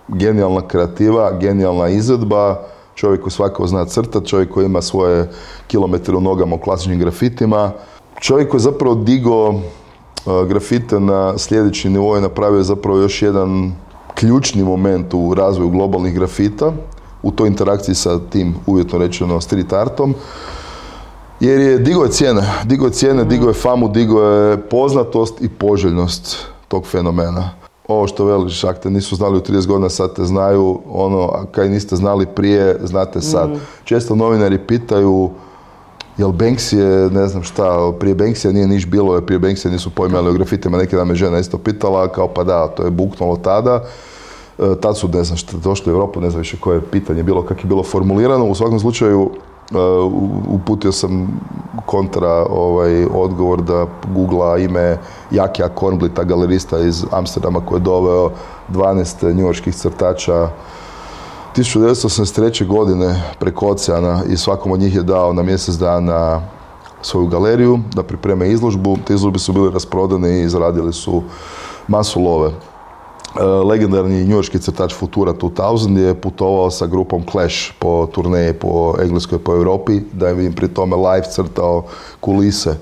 genijalna 0.08 0.62
kreativa, 0.67 1.32
genijalna 1.32 1.88
izvedba, 1.88 2.62
čovjek 2.99 3.21
koji 3.21 3.31
svakako 3.31 3.67
zna 3.67 3.85
crtat, 3.85 4.25
čovjek 4.25 4.51
koji 4.51 4.65
ima 4.65 4.81
svoje 4.81 5.29
kilometre 5.67 6.15
u 6.15 6.21
nogama 6.21 6.55
u 6.55 6.59
klasičnim 6.59 6.99
grafitima, 6.99 7.71
čovjek 8.21 8.49
koji 8.49 8.62
zapravo 8.62 8.95
digo 8.95 9.53
grafite 10.47 10.99
na 10.99 11.38
sljedeći 11.38 11.89
nivo 11.89 12.17
i 12.17 12.21
napravio 12.21 12.63
zapravo 12.63 12.99
još 12.99 13.21
jedan 13.21 13.71
ključni 14.15 14.63
moment 14.63 15.13
u 15.13 15.33
razvoju 15.33 15.69
globalnih 15.69 16.13
grafita 16.13 16.71
u 17.23 17.31
toj 17.31 17.47
interakciji 17.47 17.95
sa 17.95 18.19
tim 18.29 18.55
uvjetno 18.65 18.99
rečeno 18.99 19.41
street 19.41 19.73
artom 19.73 20.15
jer 21.39 21.59
je 21.59 21.77
digo 21.77 22.03
je 22.03 22.12
cijene, 22.12 22.43
digo 22.63 22.85
je 22.85 22.91
cijene, 22.91 23.23
digo 23.23 23.47
je 23.47 23.53
famu, 23.53 23.89
digo 23.89 24.23
je 24.23 24.57
poznatost 24.57 25.41
i 25.41 25.49
poželjnost 25.49 26.38
tog 26.67 26.85
fenomena. 26.85 27.59
Ovo 27.89 28.08
što 28.08 28.25
veliš, 28.25 28.63
ak 28.63 28.80
te 28.80 28.89
nisu 28.89 29.15
znali 29.15 29.38
u 29.38 29.41
30 29.41 29.67
godina, 29.67 29.89
sad 29.89 30.15
te 30.15 30.23
znaju, 30.23 30.80
ono, 30.89 31.21
a 31.21 31.45
kaj 31.52 31.69
niste 31.69 31.95
znali 31.95 32.25
prije, 32.25 32.80
znate 32.84 33.21
sad. 33.21 33.49
Mm. 33.49 33.60
Često 33.84 34.15
novinari 34.15 34.58
pitaju, 34.58 35.30
jel 36.17 36.30
Banksy 36.30 36.78
je, 36.78 37.10
ne 37.10 37.28
znam 37.28 37.43
šta, 37.43 37.91
prije 37.99 38.15
Banksy 38.15 38.54
nije 38.54 38.67
niš 38.67 38.86
bilo, 38.86 39.13
jer 39.13 39.25
prije 39.25 39.39
Banksy 39.39 39.71
nisu 39.71 39.89
pojmali 39.89 40.30
o 40.30 40.34
grafitima, 40.34 40.78
neki 40.78 40.95
dan 40.95 41.08
me 41.08 41.15
žena 41.15 41.39
isto 41.39 41.58
pitala, 41.58 42.08
kao 42.08 42.28
pa 42.28 42.43
da, 42.43 42.67
to 42.67 42.84
je 42.84 42.91
buknulo 42.91 43.36
tada. 43.36 43.84
E, 44.60 44.75
tad 44.82 44.97
su, 44.97 45.08
ne 45.08 45.23
znam 45.23 45.38
šta, 45.38 45.58
došli 45.58 45.93
u 45.93 45.95
Europu, 45.95 46.21
ne 46.21 46.30
znam 46.30 46.39
više 46.41 46.58
koje 46.60 46.82
pitanje 46.82 47.23
bilo, 47.23 47.41
kako 47.41 47.62
je 47.62 47.67
bilo 47.67 47.84
formulirano. 47.84 48.45
U 48.45 48.56
svakom 48.56 48.80
slučaju, 48.80 49.32
uputio 50.47 50.91
sam 50.91 51.39
kontra 51.86 52.45
ovaj, 52.49 53.05
odgovor 53.05 53.62
da 53.62 53.86
googla 54.13 54.58
ime 54.58 54.97
Jakija 55.32 55.69
Kornblita, 55.69 56.23
galerista 56.23 56.79
iz 56.79 57.05
Amsterdama 57.12 57.65
koji 57.65 57.79
je 57.79 57.84
doveo 57.84 58.32
12 58.69 59.36
njujorskih 59.36 59.75
crtača 59.75 60.49
1983. 61.55 62.67
godine 62.67 63.23
preko 63.39 63.67
oceana 63.67 64.23
i 64.29 64.38
svakom 64.38 64.71
od 64.71 64.79
njih 64.79 64.95
je 64.95 65.03
dao 65.03 65.34
na 65.34 65.43
mjesec 65.43 65.75
dana 65.75 66.41
svoju 67.01 67.27
galeriju 67.27 67.79
da 67.95 68.03
pripreme 68.03 68.49
izložbu. 68.49 68.97
Te 69.08 69.13
izložbe 69.13 69.39
su 69.39 69.53
bile 69.53 69.71
rasprodane 69.71 70.41
i 70.41 70.49
zaradili 70.49 70.93
su 70.93 71.23
masu 71.88 72.21
love. 72.21 72.51
E, 73.35 73.43
legendarni 73.43 74.25
njujorski 74.25 74.59
crtač 74.59 74.93
Futura 74.93 75.33
2000 75.33 75.97
je 75.97 76.13
putovao 76.21 76.71
sa 76.71 76.85
grupom 76.85 77.23
Clash 77.31 77.71
po 77.79 78.07
turneji 78.11 78.53
po 78.53 78.95
Engleskoj 79.01 79.39
po 79.39 79.53
Europi, 79.53 80.01
da 80.13 80.27
je 80.27 80.45
im 80.45 80.53
pri 80.53 80.67
tome 80.67 80.95
live 80.95 81.27
crtao 81.31 81.83
kulise. 82.19 82.69
E, 82.69 82.79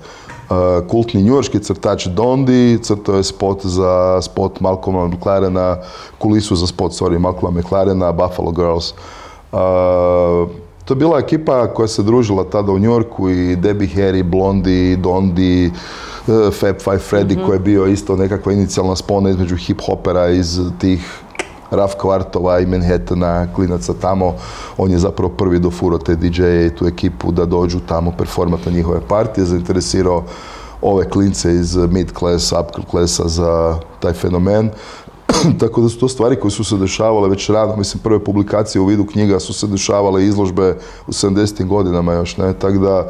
kultni 0.88 1.24
njujorski 1.24 1.60
crtač 1.60 2.08
Dondi 2.08 2.80
crtao 2.84 3.16
je 3.16 3.24
spot 3.24 3.66
za 3.66 4.22
spot 4.22 4.60
Malcolma 4.60 5.08
McLarena, 5.08 5.78
kulisu 6.18 6.56
za 6.56 6.68
spot, 6.68 6.92
sorry, 6.92 7.20
Malcolma 7.20 7.60
McLarena, 7.60 8.12
Buffalo 8.12 8.52
Girls. 8.52 8.94
Uh, 9.52 10.50
to 10.88 10.94
je 10.94 10.96
bila 10.96 11.20
ekipa 11.20 11.68
koja 11.68 11.88
se 11.88 12.04
družila 12.04 12.44
tada 12.44 12.72
u 12.72 12.80
Njorku 12.80 13.30
i 13.30 13.56
Debbie 13.56 13.90
Harry, 13.96 14.24
Blondie, 14.24 14.96
Dondi, 14.96 15.72
uh, 16.28 16.54
Fab 16.54 16.76
Five 16.80 17.00
Freddy 17.12 17.38
mm 17.38 17.46
koji 17.46 17.56
je 17.56 17.60
bio 17.60 17.86
isto 17.86 18.16
nekakva 18.16 18.54
inicijalna 18.54 18.96
spona 18.96 19.30
između 19.30 19.56
hip-hopera 19.56 20.40
iz 20.40 20.60
tih 20.80 21.20
raf 21.72 21.96
kvartova 21.98 22.60
i 22.60 22.66
Manhattana, 22.66 23.48
klinaca 23.56 23.94
tamo. 24.02 24.34
On 24.78 24.92
je 24.92 25.00
zapravo 25.00 25.30
prvi 25.30 25.60
dofuro 25.60 25.98
te 25.98 26.16
DJ-e 26.16 26.66
i 26.66 26.76
tu 26.76 26.88
ekipu 26.88 27.32
da 27.32 27.46
dođu 27.46 27.80
tamo 27.80 28.12
performati 28.18 28.72
njihove 28.72 29.00
partije, 29.08 29.46
zainteresirao 29.46 30.24
ove 30.82 31.10
klince 31.10 31.52
iz 31.52 31.76
mid 31.76 32.12
class, 32.20 32.52
upper 32.52 32.86
klasa 32.92 33.28
za 33.28 33.80
taj 34.00 34.14
fenomen. 34.14 34.70
Tako 35.60 35.82
da 35.82 35.90
su 35.90 36.00
to 36.00 36.08
stvari 36.08 36.36
koje 36.36 36.52
su 36.52 36.64
se 36.64 36.78
dešavale 36.78 37.30
već 37.30 37.50
rano, 37.50 37.76
mislim 37.76 38.04
prve 38.04 38.24
publikacije 38.24 38.82
u 38.82 38.86
vidu 38.86 39.06
knjiga 39.06 39.40
su 39.40 39.54
se 39.54 39.68
dešavale 39.68 40.26
izložbe 40.26 40.78
u 41.08 41.12
70. 41.12 41.68
godinama 41.68 42.14
još, 42.14 42.38
ne, 42.38 42.54
tako 42.54 42.78
da 42.78 43.10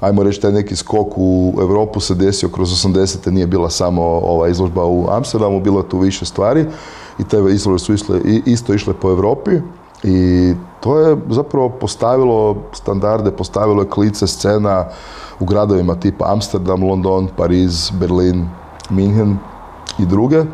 ajmo 0.00 0.22
reći 0.22 0.40
taj 0.40 0.52
neki 0.52 0.76
skok 0.76 1.08
u 1.16 1.54
Europu 1.60 2.00
se 2.00 2.14
desio 2.14 2.48
kroz 2.48 2.70
80. 2.70 3.30
nije 3.30 3.46
bila 3.46 3.70
samo 3.70 4.02
ova 4.02 4.48
izložba 4.48 4.84
u 4.84 5.06
Amsterdamu, 5.10 5.60
bilo 5.60 5.82
tu 5.82 5.98
više 5.98 6.24
stvari 6.24 6.64
i 7.18 7.24
te 7.24 7.36
izložbe 7.50 7.78
su 7.78 7.94
išle, 7.94 8.20
isto 8.46 8.74
išle 8.74 8.94
po 8.94 9.10
Europi 9.10 9.50
i 10.02 10.52
to 10.80 10.98
je 10.98 11.16
zapravo 11.30 11.68
postavilo 11.68 12.56
standarde, 12.72 13.30
postavilo 13.30 13.82
je 13.82 13.88
klice 13.88 14.26
scena 14.26 14.84
u 15.40 15.44
gradovima 15.44 15.94
tipa 15.94 16.32
Amsterdam, 16.32 16.82
London, 16.82 17.28
Pariz, 17.36 17.90
Berlin, 17.90 18.48
Minhen 18.90 19.36
i 19.98 20.06
druge 20.06 20.44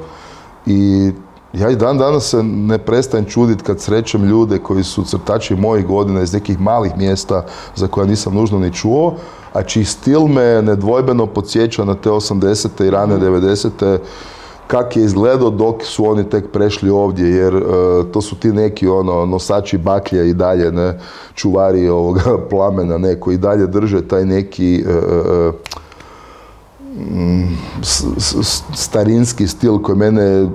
i 0.67 1.13
ja 1.53 1.71
i 1.71 1.77
dan 1.77 1.99
danas 1.99 2.31
se 2.31 2.43
ne 2.43 2.79
prestajem 2.79 3.25
čuditi 3.25 3.65
kad 3.65 3.81
srećem 3.81 4.25
ljude 4.25 4.59
koji 4.59 4.85
su 4.85 5.05
crtači 5.05 5.57
mojih 5.57 5.87
godina 5.87 6.23
iz 6.23 6.33
nekih 6.33 6.61
malih 6.61 6.93
mjesta 6.97 7.45
za 7.75 7.87
koja 7.87 8.07
nisam 8.07 8.35
nužno 8.35 8.59
ni 8.59 8.73
čuo, 8.73 9.15
a 9.53 9.63
čiji 9.63 9.85
stil 9.85 10.27
me 10.27 10.63
nedvojbeno 10.63 11.27
podsjeća 11.27 11.85
na 11.85 11.95
te 11.95 12.11
80. 12.11 12.87
i 12.87 12.91
rane 12.91 13.19
90. 13.19 13.99
kak 14.67 14.97
je 14.97 15.05
izgledao 15.05 15.51
dok 15.51 15.85
su 15.85 16.11
oni 16.11 16.31
tek 16.31 16.53
prešli 16.53 16.91
ovdje, 16.91 17.31
jer 17.31 17.55
e, 17.55 17.61
to 18.13 18.21
su 18.21 18.37
ti 18.37 18.53
neki 18.53 18.89
ono, 18.89 19.27
nosači 19.27 19.79
baklje 19.79 20.31
i 20.31 20.35
dalje, 20.35 20.73
ne, 20.73 20.99
čuvari 21.35 21.89
ovoga 21.89 22.39
plamena, 22.51 22.99
neko 22.99 23.31
i 23.31 23.39
dalje 23.39 23.67
drže 23.67 24.09
taj 24.09 24.25
neki 24.25 24.85
e, 24.87 24.91
e, 24.91 25.53
starinski 28.75 29.47
stil 29.47 29.79
koji 29.79 29.99
mene 29.99 30.49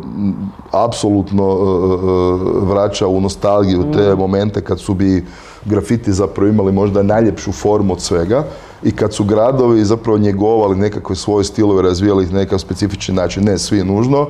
apsolutno 0.71 1.43
e, 1.43 1.56
e, 1.56 2.65
vraća 2.65 3.08
u 3.08 3.21
nostalgiju 3.21 3.91
te 3.93 4.15
mm. 4.15 4.17
momente 4.17 4.62
kad 4.62 4.80
su 4.80 4.93
bi 4.93 5.25
grafiti 5.65 6.13
zapravo 6.13 6.49
imali 6.49 6.71
možda 6.71 7.04
najljepšu 7.04 7.51
formu 7.51 7.93
od 7.93 8.01
svega 8.01 8.43
i 8.84 8.91
kad 8.91 9.13
su 9.13 9.23
gradovi 9.23 9.86
zapravo 9.86 10.17
njegovali 10.17 10.75
nekakve 10.75 11.15
svoje 11.15 11.43
stilove, 11.43 11.82
razvijali 11.82 12.23
ih 12.23 12.34
nekakav 12.34 12.60
specifični 12.60 13.15
način, 13.15 13.43
ne 13.43 13.58
svi 13.58 13.84
nužno, 13.84 14.27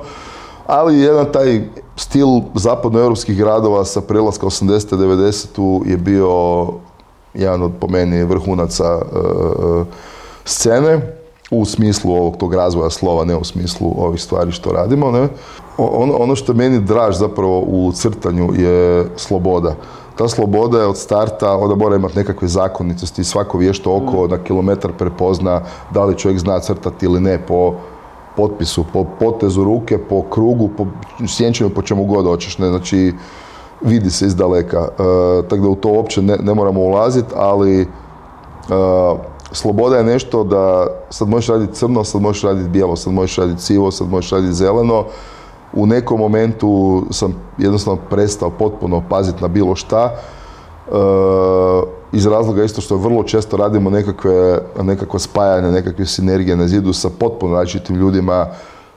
ali 0.68 1.00
jedan 1.00 1.26
taj 1.34 1.62
stil 1.96 2.28
zapadnoevropskih 2.56 3.38
gradova 3.38 3.86
sa 3.86 4.02
prelaska 4.02 4.46
80. 4.46 4.96
90. 4.96 5.90
je 5.90 5.98
bio 5.98 6.66
jedan 7.34 7.62
od 7.62 7.72
po 7.80 7.88
meni 7.88 8.24
vrhunaca 8.24 8.96
uh, 8.96 9.86
scene 10.46 11.21
u 11.52 11.66
smislu 11.66 12.12
ovog 12.12 12.38
tog 12.38 12.54
razvoja 12.54 12.90
slova, 12.90 13.26
ne 13.26 13.36
u 13.36 13.44
smislu 13.44 13.94
ovih 13.98 14.22
stvari 14.22 14.52
što 14.52 14.72
radimo. 14.72 15.12
Ne? 15.12 15.28
Ono, 15.78 16.16
ono 16.18 16.36
što 16.36 16.54
meni 16.54 16.80
draž 16.80 17.16
zapravo 17.16 17.60
u 17.60 17.92
crtanju 17.92 18.50
je 18.54 19.10
sloboda. 19.16 19.76
Ta 20.18 20.28
sloboda 20.28 20.80
je 20.80 20.88
od 20.88 20.98
starta, 20.98 21.58
onda 21.58 21.76
mora 21.76 21.96
imati 21.96 22.18
nekakve 22.18 22.48
zakonitosti, 22.48 23.24
svako 23.24 23.58
vješto 23.58 23.96
oko 23.96 24.28
na 24.28 24.38
kilometar 24.38 24.92
prepozna 24.98 25.62
da 25.94 26.06
li 26.06 26.18
čovjek 26.18 26.40
zna 26.40 26.60
crtati 26.60 27.06
ili 27.06 27.20
ne 27.20 27.46
po 27.48 27.74
potpisu, 28.38 28.86
po 28.94 29.06
potezu 29.20 29.64
ruke, 29.64 29.98
po 29.98 30.22
krugu, 30.22 30.70
po 30.78 30.86
sjenčanju, 31.28 31.70
po 31.70 31.82
čemu 31.82 32.06
god 32.06 32.26
hoćeš. 32.26 32.58
Ne? 32.58 32.70
Znači, 32.70 33.14
vidi 33.82 34.12
se 34.12 34.26
iz 34.26 34.36
daleka. 34.36 34.80
E, 34.80 35.48
tako 35.48 35.62
da 35.62 35.70
u 35.70 35.76
to 35.76 35.90
uopće 35.90 36.22
ne, 36.22 36.38
ne 36.38 36.54
moramo 36.54 36.82
ulaziti, 36.82 37.34
ali 37.36 37.82
e, 37.82 37.86
sloboda 39.52 39.98
je 39.98 40.04
nešto 40.04 40.44
da 40.44 40.88
sad 41.10 41.30
možeš 41.30 41.48
raditi 41.48 41.74
crno, 41.74 42.04
sad 42.04 42.22
možeš 42.22 42.44
raditi 42.44 42.70
bijelo, 42.70 42.96
sad 42.96 43.14
možeš 43.14 43.38
raditi 43.38 43.62
sivo, 43.62 43.92
sad 43.92 44.10
možeš 44.10 44.32
raditi 44.32 44.54
zeleno. 44.54 45.06
U 45.74 45.86
nekom 45.86 46.20
momentu 46.20 47.04
sam 47.12 47.36
jednostavno 47.58 48.02
prestao 48.10 48.50
potpuno 48.50 49.04
paziti 49.10 49.42
na 49.42 49.48
bilo 49.48 49.76
šta. 49.76 50.16
E, 50.88 50.92
iz 52.12 52.26
razloga 52.26 52.64
isto 52.64 52.82
što 52.82 52.98
vrlo 52.98 53.24
često 53.24 53.58
radimo 53.58 53.90
nekakve, 53.90 54.60
nekakva 54.82 55.20
spajanja, 55.20 55.72
nekakve 55.72 56.06
sinergije 56.06 56.56
na 56.56 56.68
zidu 56.68 56.94
sa 56.94 57.10
potpuno 57.20 57.56
različitim 57.56 57.96
ljudima, 57.96 58.48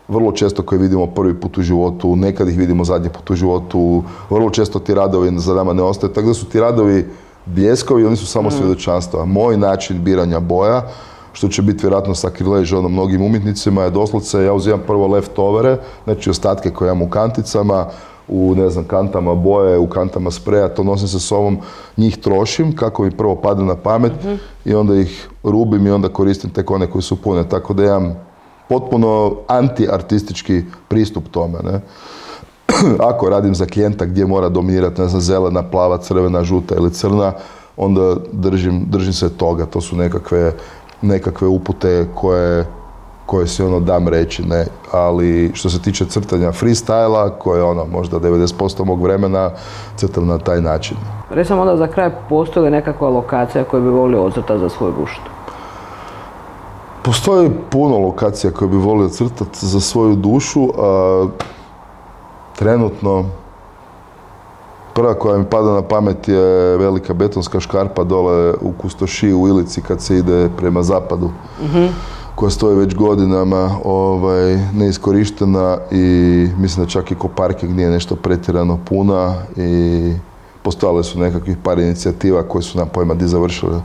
vrlo 0.09 0.33
često 0.33 0.62
koje 0.62 0.79
vidimo 0.79 1.07
prvi 1.07 1.40
put 1.40 1.59
u 1.59 1.62
životu, 1.62 2.17
nekad 2.17 2.49
ih 2.49 2.59
vidimo 2.59 2.85
zadnji 2.85 3.09
put 3.09 3.31
u 3.31 3.35
životu, 3.35 4.03
vrlo 4.31 4.51
često 4.51 4.79
ti 4.79 4.95
radovi 4.95 5.38
za 5.38 5.55
nama 5.55 5.73
ne 5.73 5.83
ostaju, 5.83 6.12
tako 6.12 6.27
da 6.27 6.35
su 6.35 6.47
ti 6.47 6.61
radovi 6.61 7.07
bljeskovi, 7.46 8.07
oni 8.07 8.16
su 8.16 8.26
samo 8.26 8.48
mm. 8.48 8.52
svjedočanstva. 8.52 9.24
Moj 9.24 9.57
način 9.57 10.04
biranja 10.04 10.40
boja, 10.40 10.83
što 11.33 11.48
će 11.48 11.62
biti 11.62 11.83
vjerojatno 11.83 12.14
sakrilež 12.14 12.72
ono 12.72 12.88
mnogim 12.88 13.22
umjetnicima, 13.22 13.83
je 13.83 13.90
doslovce, 13.90 14.44
ja 14.44 14.52
uzimam 14.52 14.80
prvo 14.87 15.07
leftovere, 15.07 15.78
znači 16.04 16.30
ostatke 16.30 16.70
koje 16.70 16.88
imam 16.88 17.02
u 17.02 17.11
kanticama, 17.11 17.87
u 18.28 18.54
ne 18.54 18.70
znam, 18.70 18.85
kantama 18.85 19.35
boje, 19.35 19.78
u 19.78 19.87
kantama 19.87 20.30
spreja, 20.30 20.68
to 20.68 20.85
nosim 20.85 21.09
sa 21.09 21.18
sobom, 21.18 21.59
njih 21.96 22.16
trošim 22.16 22.76
kako 22.76 23.02
mi 23.02 23.11
prvo 23.11 23.37
padne 23.37 23.64
na 23.64 23.76
pamet 23.76 24.12
mhm. 24.24 24.35
i 24.64 24.74
onda 24.74 24.94
ih 24.94 25.28
rubim 25.42 25.87
i 25.87 25.90
onda 25.90 26.09
koristim 26.09 26.50
tek 26.50 26.70
one 26.70 26.90
koji 26.90 27.02
su 27.02 27.22
pune. 27.22 27.48
Tako 27.48 27.74
da 27.74 27.85
imam 27.85 28.14
potpuno 28.68 29.37
anti-artistički 29.48 30.62
pristup 30.88 31.24
tome. 31.30 31.59
Ne? 31.64 31.80
ako 33.11 33.29
radim 33.29 33.55
za 33.55 33.66
klijenta 33.66 34.05
gdje 34.05 34.27
mora 34.27 34.49
dominirati, 34.49 35.01
ne 35.01 35.09
znam, 35.09 35.20
zelena, 35.20 35.62
plava, 35.62 35.99
crvena, 35.99 36.44
žuta 36.44 36.75
ili 36.75 36.90
crna, 36.90 37.33
onda 37.77 38.16
držim, 38.33 38.85
držim 38.88 39.12
se 39.12 39.29
toga. 39.29 39.66
To 39.66 39.81
su 39.81 39.97
nekakve, 39.97 40.53
nekakve 41.03 41.49
upute 41.49 42.07
koje 42.14 42.66
koje 43.27 43.47
si 43.47 43.62
ono 43.62 43.81
dam 43.81 44.09
reći, 44.09 44.42
ne. 44.42 44.66
Ali 44.92 45.51
što 45.55 45.70
se 45.70 45.83
tiče 45.83 46.07
crtanja 46.07 46.53
freestyla, 46.53 47.31
koje 47.38 47.59
je 47.59 47.62
ono 47.62 47.87
možda 47.87 48.18
90% 48.18 48.85
mog 48.85 49.03
vremena, 49.03 49.51
crtam 49.97 50.27
na 50.27 50.38
taj 50.38 50.61
način. 50.61 50.97
Recimo 51.31 51.61
onda 51.61 51.77
za 51.77 51.87
kraj 51.87 52.11
postoji 52.29 52.64
li 52.64 52.70
nekakva 52.70 53.09
lokacija 53.09 53.64
koju 53.64 53.83
bi 53.83 53.88
volio 53.88 54.25
ocrtati 54.25 54.61
za 54.61 54.68
svoj 54.68 54.92
gušt? 54.99 55.20
Postoji 57.03 57.51
puno 57.70 57.99
lokacija 57.99 58.53
koje 58.53 58.68
bi 58.68 58.77
volio 58.77 59.09
crtati 59.09 59.66
za 59.66 59.81
svoju 59.81 60.16
dušu, 60.16 60.68
a 60.79 61.27
trenutno 62.57 63.25
prva 64.95 65.14
koja 65.14 65.38
mi 65.38 65.45
pada 65.45 65.73
na 65.73 65.83
pamet 65.83 66.29
je 66.29 66.77
velika 66.77 67.14
betonska 67.14 67.61
škarpa 67.61 68.05
dole 68.05 68.55
u 68.61 68.73
Kustoši 68.73 69.33
u 69.33 69.49
Ilici 69.49 69.83
kad 69.83 70.01
se 70.01 70.17
ide 70.17 70.49
prema 70.57 70.83
zapadu. 70.83 71.31
koja 72.35 72.51
stoji 72.51 72.77
već 72.77 72.95
godinama 72.95 73.71
ovaj, 73.85 74.59
neiskorištena 74.73 75.79
i 75.90 76.49
mislim 76.59 76.85
da 76.87 76.90
čak 76.90 77.11
i 77.11 77.14
ko 77.14 77.29
parking 77.29 77.77
nije 77.77 77.90
nešto 77.90 78.17
pretjerano 78.17 78.79
puna 78.85 79.35
i 79.57 80.12
postojale 80.62 81.05
su 81.05 81.19
nekakvih 81.19 81.57
par 81.62 81.79
inicijativa 81.79 82.43
koje 82.43 82.62
su 82.62 82.79
nam 82.79 82.88
pojma 82.88 83.14
di 83.14 83.29
završile 83.29 83.81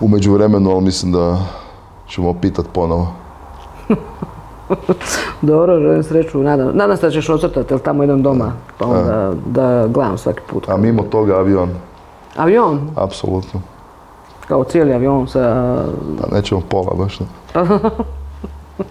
u 0.00 0.08
međuvremenu, 0.08 0.70
ali 0.70 0.84
mislim 0.84 1.12
da 1.12 1.38
ćemo 2.08 2.34
pitat 2.34 2.66
ponovo. 2.72 3.12
Dobro, 5.42 5.80
želim 5.80 6.02
sreću, 6.02 6.38
nadam, 6.38 6.70
nadam 6.74 6.96
se 6.96 7.06
da 7.06 7.10
ćeš 7.10 7.28
ocrtati, 7.28 7.74
jer 7.74 7.80
tamo 7.80 8.04
idem 8.04 8.22
doma, 8.22 8.52
pa 8.78 8.86
onda 8.86 9.32
da 9.46 9.86
gledam 9.86 10.18
svaki 10.18 10.40
put. 10.50 10.68
A 10.68 10.76
mimo 10.76 11.02
toga 11.02 11.36
avion, 11.36 11.70
Avion, 12.36 12.90
apsolutno. 12.96 13.60
kao 14.48 14.64
cijeli 14.64 14.92
avion 14.94 15.28
sa... 15.28 15.76
Pa 16.20 16.36
nećemo 16.36 16.60
pola 16.68 16.94
baš 16.94 17.20
ne. 17.20 17.26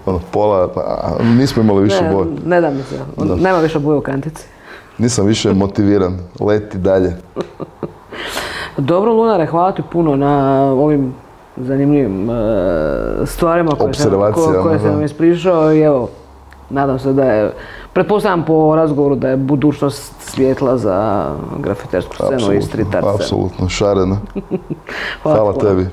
Ono, 0.06 0.20
pola, 0.32 0.70
a, 0.76 1.24
nismo 1.24 1.64
imali 1.64 1.84
više 1.84 2.04
Ne, 2.04 2.14
boje. 2.14 2.26
ne 2.46 2.62
da 2.62 2.70
mi 2.70 2.84
se, 2.84 3.00
nema 3.42 3.58
više 3.60 3.80
boje 3.80 3.98
u 3.98 4.02
kantici. 4.02 4.46
Nisam 4.98 5.26
više 5.26 5.54
motiviran, 5.54 6.18
leti 6.40 6.78
dalje. 6.78 7.16
Dobro, 8.78 9.14
Lunare, 9.14 9.46
hvala 9.46 9.72
ti 9.72 9.82
puno 9.92 10.16
na 10.16 10.64
ovim 10.64 11.14
zanimljivim 11.58 12.30
e, 12.30 12.34
stvarima 13.26 13.72
koje 13.72 13.94
sam, 13.94 14.12
ko- 14.34 14.60
koje 14.64 14.80
sam 14.80 15.04
ispričao 15.04 15.74
i 15.74 15.80
evo, 15.80 16.10
nadam 16.70 17.00
se 17.00 17.14
da 17.14 17.24
je, 17.24 17.52
pretpostavljam 17.94 18.46
po 18.46 18.76
razgovoru 18.76 19.16
da 19.16 19.30
je 19.30 19.38
budućnost 19.38 20.14
svijetla 20.20 20.78
za 20.78 21.26
grafitersku 21.60 22.16
scenu 22.16 22.54
i 22.54 22.62
street 22.62 22.88
art 22.88 23.06
scenu. 23.06 23.16
apsolutno, 23.16 23.70
šarena. 23.70 24.18
Hvala 25.24 25.54
tebi. 25.54 25.86